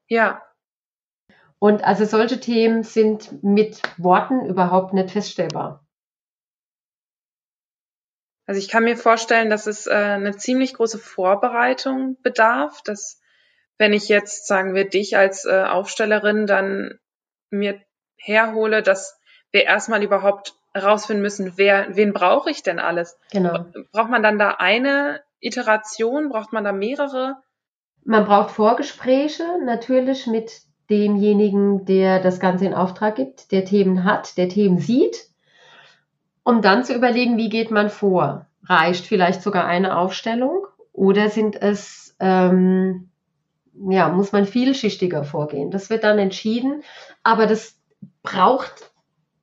Ja. 0.08 0.42
Und 1.58 1.84
also 1.84 2.06
solche 2.06 2.40
Themen 2.40 2.82
sind 2.82 3.42
mit 3.42 3.82
Worten 3.98 4.46
überhaupt 4.46 4.94
nicht 4.94 5.10
feststellbar. 5.10 5.84
Also 8.46 8.58
ich 8.58 8.68
kann 8.68 8.84
mir 8.84 8.96
vorstellen, 8.96 9.50
dass 9.50 9.66
es 9.66 9.86
äh, 9.86 9.92
eine 9.92 10.34
ziemlich 10.36 10.74
große 10.74 10.98
Vorbereitung 10.98 12.16
bedarf, 12.22 12.80
dass 12.82 13.20
wenn 13.78 13.92
ich 13.92 14.08
jetzt, 14.08 14.46
sagen 14.46 14.74
wir, 14.74 14.88
dich 14.88 15.16
als 15.16 15.44
äh, 15.44 15.64
Aufstellerin 15.64 16.46
dann 16.46 16.98
mir 17.50 17.80
herhole, 18.16 18.82
dass 18.82 19.18
wir 19.50 19.64
erstmal 19.64 20.02
überhaupt 20.02 20.54
herausfinden 20.72 21.22
müssen, 21.22 21.52
wer, 21.56 21.96
wen 21.96 22.12
brauche 22.12 22.50
ich 22.50 22.62
denn 22.62 22.78
alles? 22.78 23.16
Genau. 23.30 23.66
Braucht 23.92 24.10
man 24.10 24.22
dann 24.22 24.38
da 24.38 24.56
eine 24.58 25.22
Iteration? 25.40 26.28
Braucht 26.28 26.52
man 26.52 26.64
da 26.64 26.72
mehrere? 26.72 27.36
Man 28.04 28.24
braucht 28.24 28.50
Vorgespräche 28.50 29.44
natürlich 29.64 30.26
mit 30.26 30.62
demjenigen, 30.90 31.84
der 31.86 32.20
das 32.20 32.40
Ganze 32.40 32.66
in 32.66 32.74
Auftrag 32.74 33.16
gibt, 33.16 33.52
der 33.52 33.64
Themen 33.64 34.04
hat, 34.04 34.36
der 34.36 34.48
Themen 34.48 34.78
sieht, 34.78 35.28
um 36.42 36.60
dann 36.60 36.84
zu 36.84 36.94
überlegen, 36.94 37.38
wie 37.38 37.48
geht 37.48 37.70
man 37.70 37.88
vor. 37.88 38.46
reicht 38.66 39.06
vielleicht 39.06 39.42
sogar 39.42 39.66
eine 39.66 39.96
Aufstellung 39.96 40.66
oder 40.92 41.28
sind 41.28 41.60
es, 41.60 42.16
ähm, 42.20 43.10
ja, 43.88 44.08
muss 44.08 44.32
man 44.32 44.46
vielschichtiger 44.46 45.24
vorgehen? 45.24 45.70
Das 45.70 45.90
wird 45.90 46.04
dann 46.04 46.18
entschieden, 46.18 46.82
aber 47.22 47.46
das 47.46 47.78
braucht 48.22 48.90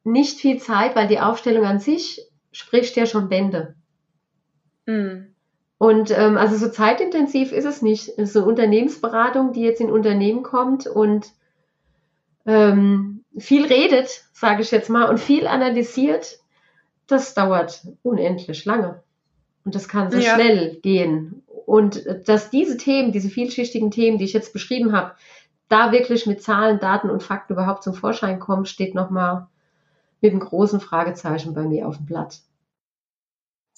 nicht 0.03 0.39
viel 0.39 0.59
Zeit, 0.59 0.95
weil 0.95 1.07
die 1.07 1.19
Aufstellung 1.19 1.65
an 1.65 1.79
sich 1.79 2.27
spricht 2.51 2.95
ja 2.95 3.05
schon 3.05 3.29
Bände. 3.29 3.75
Mhm. 4.85 5.35
Und 5.77 6.11
ähm, 6.11 6.37
also 6.37 6.57
so 6.57 6.69
zeitintensiv 6.69 7.51
ist 7.51 7.65
es 7.65 7.81
nicht. 7.81 8.09
Es 8.09 8.29
ist 8.29 8.37
eine 8.37 8.45
Unternehmensberatung, 8.45 9.53
die 9.53 9.61
jetzt 9.61 9.81
in 9.81 9.91
Unternehmen 9.91 10.43
kommt 10.43 10.85
und 10.85 11.31
ähm, 12.45 13.23
viel 13.37 13.65
redet, 13.65 14.25
sage 14.33 14.61
ich 14.61 14.71
jetzt 14.71 14.89
mal, 14.89 15.09
und 15.09 15.19
viel 15.19 15.47
analysiert. 15.47 16.39
Das 17.07 17.33
dauert 17.33 17.81
unendlich 18.03 18.65
lange. 18.65 19.01
Und 19.63 19.75
das 19.75 19.87
kann 19.87 20.11
so 20.11 20.17
ja. 20.17 20.35
schnell 20.35 20.75
gehen. 20.81 21.40
Und 21.65 22.03
dass 22.25 22.49
diese 22.49 22.77
Themen, 22.77 23.11
diese 23.11 23.29
vielschichtigen 23.29 23.91
Themen, 23.91 24.17
die 24.17 24.25
ich 24.25 24.33
jetzt 24.33 24.53
beschrieben 24.53 24.93
habe, 24.93 25.13
da 25.69 25.91
wirklich 25.91 26.25
mit 26.25 26.43
Zahlen, 26.43 26.79
Daten 26.79 27.09
und 27.09 27.23
Fakten 27.23 27.53
überhaupt 27.53 27.83
zum 27.83 27.93
Vorschein 27.93 28.39
kommen, 28.39 28.65
steht 28.65 28.93
nochmal 28.93 29.47
mit 30.19 30.31
einem 30.31 30.41
großen 30.41 30.79
Fragezeichen 30.79 31.53
bei 31.53 31.63
mir 31.63 31.87
auf 31.87 31.97
dem 31.97 32.05
Blatt. 32.05 32.41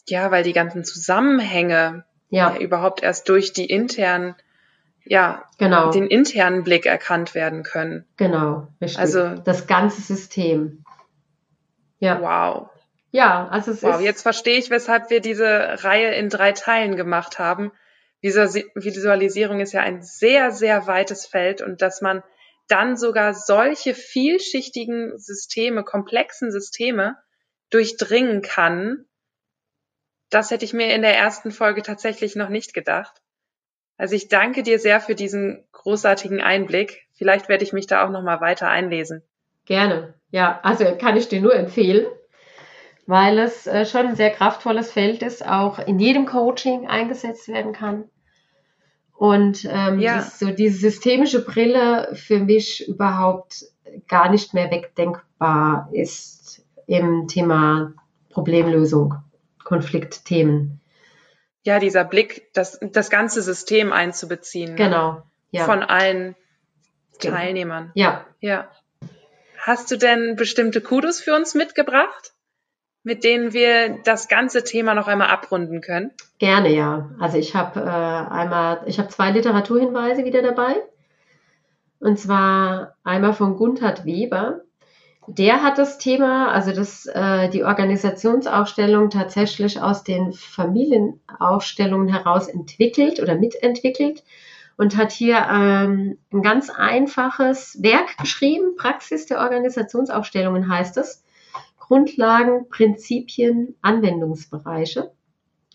Ja, 0.08 0.32
weil 0.32 0.44
die 0.44 0.54
ganzen 0.54 0.84
Zusammenhänge 0.84 2.04
ja. 2.30 2.52
ja 2.52 2.60
überhaupt 2.60 3.04
erst 3.04 3.30
durch 3.30 3.54
die 3.54 3.66
internen, 3.66 4.36
ja, 5.06 5.44
genau. 5.58 5.92
den 5.92 6.08
internen 6.08 6.64
Blick 6.64 6.86
erkannt 6.86 7.36
werden 7.36 7.64
können. 7.64 8.06
Genau, 8.18 8.68
richtig. 8.82 9.00
Also 9.00 9.36
das 9.36 9.68
ganze 9.68 10.02
System. 10.02 10.84
Ja. 12.00 12.22
Wow. 12.22 12.70
Ja, 13.14 13.48
also 13.48 13.72
es 13.72 13.84
wow, 13.84 14.00
ist. 14.00 14.02
Jetzt 14.02 14.24
verstehe 14.24 14.58
ich, 14.58 14.72
weshalb 14.72 15.12
wir 15.12 15.22
diese 15.22 15.84
Reihe 15.84 16.16
in 16.16 16.30
drei 16.30 16.52
Teilen 16.52 16.96
gemacht 16.96 17.38
haben. 17.38 17.72
Visualisierung 18.22 19.60
ist 19.60 19.72
ja 19.72 19.82
ein 19.82 20.02
sehr, 20.02 20.52
sehr 20.52 20.88
weites 20.88 21.28
Feld 21.28 21.62
und 21.62 21.84
dass 21.84 22.02
man 22.02 22.24
dann 22.68 22.98
sogar 22.98 23.36
solche 23.36 23.94
vielschichtigen 23.94 25.20
Systeme, 25.20 25.84
komplexen 25.84 26.52
Systeme 26.52 27.16
durchdringen 27.70 28.42
kann, 28.42 29.06
das 30.32 30.50
hätte 30.50 30.66
ich 30.66 30.74
mir 30.74 30.96
in 30.96 31.04
der 31.04 31.16
ersten 31.16 31.52
Folge 31.52 31.84
tatsächlich 31.84 32.36
noch 32.36 32.50
nicht 32.50 32.74
gedacht. 32.74 33.22
Also 33.96 34.16
ich 34.16 34.28
danke 34.28 34.64
dir 34.64 34.80
sehr 34.80 35.00
für 35.00 35.14
diesen 35.14 35.68
großartigen 35.72 36.42
Einblick. 36.42 37.06
Vielleicht 37.14 37.48
werde 37.48 37.64
ich 37.64 37.74
mich 37.74 37.86
da 37.86 38.04
auch 38.04 38.10
noch 38.10 38.24
mal 38.24 38.42
weiter 38.42 38.70
einlesen. 38.70 39.22
Gerne. 39.66 40.16
Ja, 40.32 40.60
also 40.64 40.98
kann 40.98 41.16
ich 41.16 41.28
dir 41.28 41.42
nur 41.42 41.54
empfehlen, 41.54 42.08
weil 43.06 43.40
es 43.40 43.68
äh, 43.68 43.86
schon 43.86 44.08
ein 44.08 44.16
sehr 44.16 44.32
kraftvolles 44.32 44.92
Feld 44.92 45.22
ist, 45.24 45.46
auch 45.46 45.80
in 45.80 46.00
jedem 46.00 46.26
Coaching 46.26 46.88
eingesetzt 46.88 47.48
werden 47.48 47.74
kann. 47.74 48.06
Und 49.14 49.68
ähm, 49.70 50.00
ja. 50.00 50.22
so 50.22 50.52
diese 50.52 50.80
systemische 50.80 51.44
Brille 51.46 52.10
für 52.14 52.40
mich 52.40 52.88
überhaupt 52.88 53.66
gar 54.08 54.30
nicht 54.30 54.54
mehr 54.54 54.72
wegdenkbar 54.72 55.90
ist 55.92 56.66
im 56.88 57.28
Thema 57.28 57.94
Problemlösung. 58.30 59.16
Konfliktthemen. 59.64 60.82
Ja, 61.64 61.80
dieser 61.80 62.04
Blick, 62.04 62.50
das, 62.54 62.80
das 62.82 63.10
ganze 63.10 63.42
System 63.42 63.94
einzubeziehen. 63.94 64.72
Ne? 64.72 64.76
Genau. 64.76 65.24
Ja. 65.52 65.66
Von 65.66 65.84
allen 65.84 66.36
genau. 67.20 67.36
Teilnehmern. 67.36 67.92
Ja. 67.96 68.26
Ja. 68.40 68.70
Hast 69.58 69.90
du 69.92 69.98
denn 69.98 70.36
bestimmte 70.36 70.82
Kudos 70.82 71.22
für 71.22 71.34
uns 71.36 71.56
mitgebracht, 71.56 72.34
mit 73.04 73.24
denen 73.24 73.54
wir 73.54 74.00
das 74.04 74.28
ganze 74.28 74.64
Thema 74.64 74.94
noch 74.94 75.08
einmal 75.08 75.28
abrunden 75.28 75.82
können? 75.82 76.12
Gerne, 76.40 76.74
ja. 76.74 77.12
Also 77.20 77.38
ich 77.38 77.56
habe 77.56 77.82
äh, 77.82 77.84
einmal, 77.84 78.82
ich 78.86 78.98
habe 78.98 79.10
zwei 79.10 79.32
Literaturhinweise 79.32 80.26
wieder 80.26 80.42
dabei. 80.42 80.82
Und 82.00 82.20
zwar 82.20 82.96
einmal 83.04 83.34
von 83.34 83.56
Gunther 83.56 84.04
Weber, 84.04 84.62
der 85.28 85.64
hat 85.64 85.78
das 85.78 85.98
Thema, 85.98 86.52
also 86.52 86.74
das, 86.74 87.06
äh, 87.06 87.50
die 87.50 87.64
Organisationsaufstellung 87.64 89.10
tatsächlich 89.10 89.82
aus 89.82 90.04
den 90.04 90.34
Familienaufstellungen 90.34 92.10
heraus 92.10 92.48
entwickelt 92.50 93.22
oder 93.22 93.36
mitentwickelt 93.36 94.24
und 94.76 94.98
hat 94.98 95.12
hier 95.12 95.38
ähm, 95.50 96.18
ein 96.32 96.42
ganz 96.42 96.70
einfaches 96.70 97.82
Werk 97.82 98.18
geschrieben. 98.18 98.76
Praxis 98.76 99.26
der 99.26 99.40
Organisationsaufstellungen 99.40 100.68
heißt 100.70 100.98
es. 100.98 101.23
Grundlagen, 101.94 102.70
Prinzipien, 102.70 103.76
Anwendungsbereiche. 103.84 105.12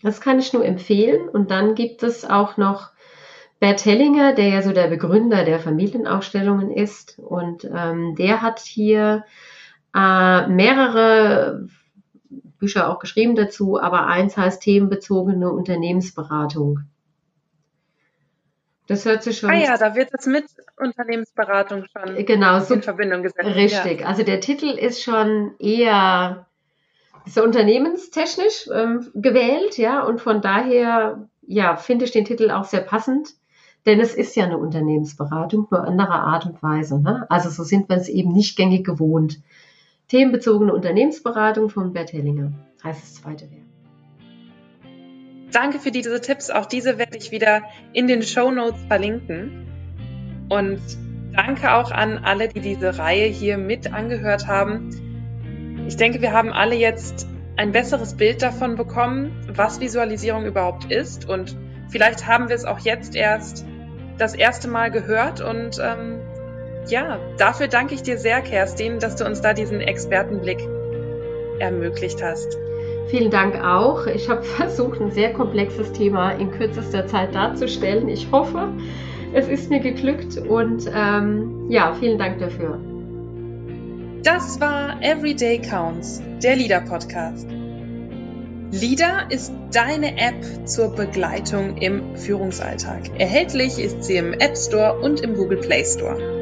Das 0.01 0.19
kann 0.19 0.37
ich 0.37 0.51
nur 0.51 0.65
empfehlen. 0.65 1.29
Und 1.29 1.49
dann 1.49 1.75
gibt 1.75 2.03
es 2.03 2.25
auch 2.25 2.57
noch 2.57 2.91
Bert 3.61 3.85
Hellinger, 3.85 4.33
der 4.33 4.49
ja 4.49 4.61
so 4.61 4.73
der 4.73 4.89
Begründer 4.89 5.45
der 5.45 5.61
Familienausstellungen 5.61 6.71
ist. 6.71 7.19
Und 7.19 7.63
ähm, 7.73 8.15
der 8.17 8.41
hat 8.41 8.59
hier 8.59 9.23
äh, 9.95 10.47
mehrere 10.47 11.69
Bücher 12.57 12.89
auch 12.89 12.99
geschrieben 12.99 13.35
dazu, 13.35 13.79
aber 13.79 14.07
eins 14.07 14.35
heißt 14.35 14.61
themenbezogene 14.61 15.49
Unternehmensberatung. 15.49 16.81
Das 18.89 19.05
hört 19.05 19.21
sich 19.21 19.37
schon. 19.37 19.51
Ah 19.51 19.55
ja, 19.55 19.77
da 19.77 19.93
wird 19.93 20.09
es 20.17 20.25
mit 20.25 20.45
Unternehmensberatung 20.75 21.85
schon 21.85 22.25
genau, 22.25 22.59
so, 22.59 22.73
in 22.73 22.81
Verbindung 22.81 23.21
gesetzt. 23.21 23.55
Richtig. 23.55 24.01
Ja. 24.01 24.07
Also 24.07 24.23
der 24.23 24.39
Titel 24.39 24.65
ist 24.65 25.03
schon 25.03 25.51
eher 25.59 26.47
so 27.27 27.43
unternehmenstechnisch 27.43 28.67
ähm, 28.73 29.11
gewählt, 29.13 29.77
ja, 29.77 30.01
und 30.01 30.21
von 30.21 30.41
daher, 30.41 31.27
ja, 31.45 31.75
finde 31.75 32.05
ich 32.05 32.11
den 32.11 32.25
Titel 32.25 32.49
auch 32.49 32.65
sehr 32.65 32.81
passend. 32.81 33.35
Denn 33.85 33.99
es 33.99 34.15
ist 34.15 34.35
ja 34.35 34.45
eine 34.45 34.57
Unternehmensberatung, 34.57 35.67
nur 35.69 35.83
anderer 35.83 36.21
Art 36.23 36.47
und 36.47 36.61
Weise. 36.63 36.99
Ne? 36.99 37.27
Also 37.29 37.49
so 37.49 37.63
sind 37.63 37.89
wir 37.89 37.95
es 37.95 38.09
eben 38.09 38.33
nicht 38.33 38.57
gängig 38.57 38.85
gewohnt. 38.85 39.39
Themenbezogene 40.09 40.73
Unternehmensberatung 40.73 41.69
von 41.69 41.93
Bert 41.93 42.11
Hellinger 42.11 42.51
heißt 42.83 43.01
das 43.01 43.13
zweite 43.15 43.49
Werk. 43.51 43.68
Danke 45.51 45.79
für 45.79 45.91
diese 45.91 46.21
Tipps. 46.21 46.49
Auch 46.49 46.65
diese 46.65 46.97
werde 46.97 47.17
ich 47.17 47.31
wieder 47.31 47.63
in 47.93 48.07
den 48.07 48.21
Show 48.21 48.51
Notes 48.51 48.79
verlinken. 48.87 49.65
Und 50.49 50.81
danke 51.35 51.73
auch 51.73 51.91
an 51.91 52.19
alle, 52.19 52.47
die 52.47 52.61
diese 52.61 52.97
Reihe 52.97 53.25
hier 53.25 53.57
mit 53.57 53.91
angehört 53.93 54.47
haben. 54.47 55.85
Ich 55.87 55.97
denke, 55.97 56.21
wir 56.21 56.33
haben 56.33 56.51
alle 56.51 56.75
jetzt 56.75 57.27
ein 57.55 57.71
besseres 57.71 58.15
Bild 58.15 58.41
davon 58.41 58.75
bekommen, 58.75 59.31
was 59.53 59.79
Visualisierung 59.79 60.45
überhaupt 60.45 60.91
ist. 60.91 61.27
Und 61.27 61.57
vielleicht 61.89 62.27
haben 62.27 62.47
wir 62.47 62.55
es 62.55 62.65
auch 62.65 62.79
jetzt 62.79 63.15
erst 63.15 63.65
das 64.17 64.35
erste 64.35 64.67
Mal 64.67 64.91
gehört 64.91 65.41
und 65.41 65.79
ähm, 65.81 66.19
ja, 66.87 67.19
dafür 67.37 67.67
danke 67.67 67.95
ich 67.95 68.03
dir 68.03 68.17
sehr, 68.17 68.41
Kerstin, 68.41 68.99
dass 68.99 69.15
du 69.15 69.25
uns 69.25 69.41
da 69.41 69.53
diesen 69.53 69.79
Expertenblick 69.79 70.59
ermöglicht 71.59 72.21
hast. 72.21 72.57
Vielen 73.09 73.31
Dank 73.31 73.55
auch. 73.63 74.05
Ich 74.07 74.29
habe 74.29 74.43
versucht, 74.57 75.01
ein 75.01 75.11
sehr 75.11 75.33
komplexes 75.33 75.91
Thema 75.91 76.31
in 76.31 76.51
kürzester 76.51 77.07
Zeit 77.07 77.33
darzustellen. 77.33 78.07
Ich 78.07 78.31
hoffe, 78.31 78.69
es 79.33 79.47
ist 79.47 79.69
mir 79.69 79.79
geglückt 79.79 80.37
und 80.37 80.89
ähm, 80.93 81.67
ja, 81.69 81.95
vielen 81.99 82.17
Dank 82.17 82.39
dafür. 82.39 82.79
Das 84.23 84.59
war 84.59 85.01
Everyday 85.01 85.59
Counts, 85.59 86.21
der 86.43 86.55
Leader 86.55 86.81
Podcast. 86.81 87.47
Leader 88.71 89.27
ist 89.29 89.51
deine 89.71 90.17
App 90.19 90.67
zur 90.67 90.93
Begleitung 90.93 91.77
im 91.77 92.15
Führungsalltag. 92.15 93.19
Erhältlich 93.19 93.79
ist 93.79 94.03
sie 94.03 94.17
im 94.17 94.33
App 94.33 94.55
Store 94.55 94.99
und 94.99 95.21
im 95.21 95.35
Google 95.35 95.57
Play 95.57 95.83
Store. 95.83 96.38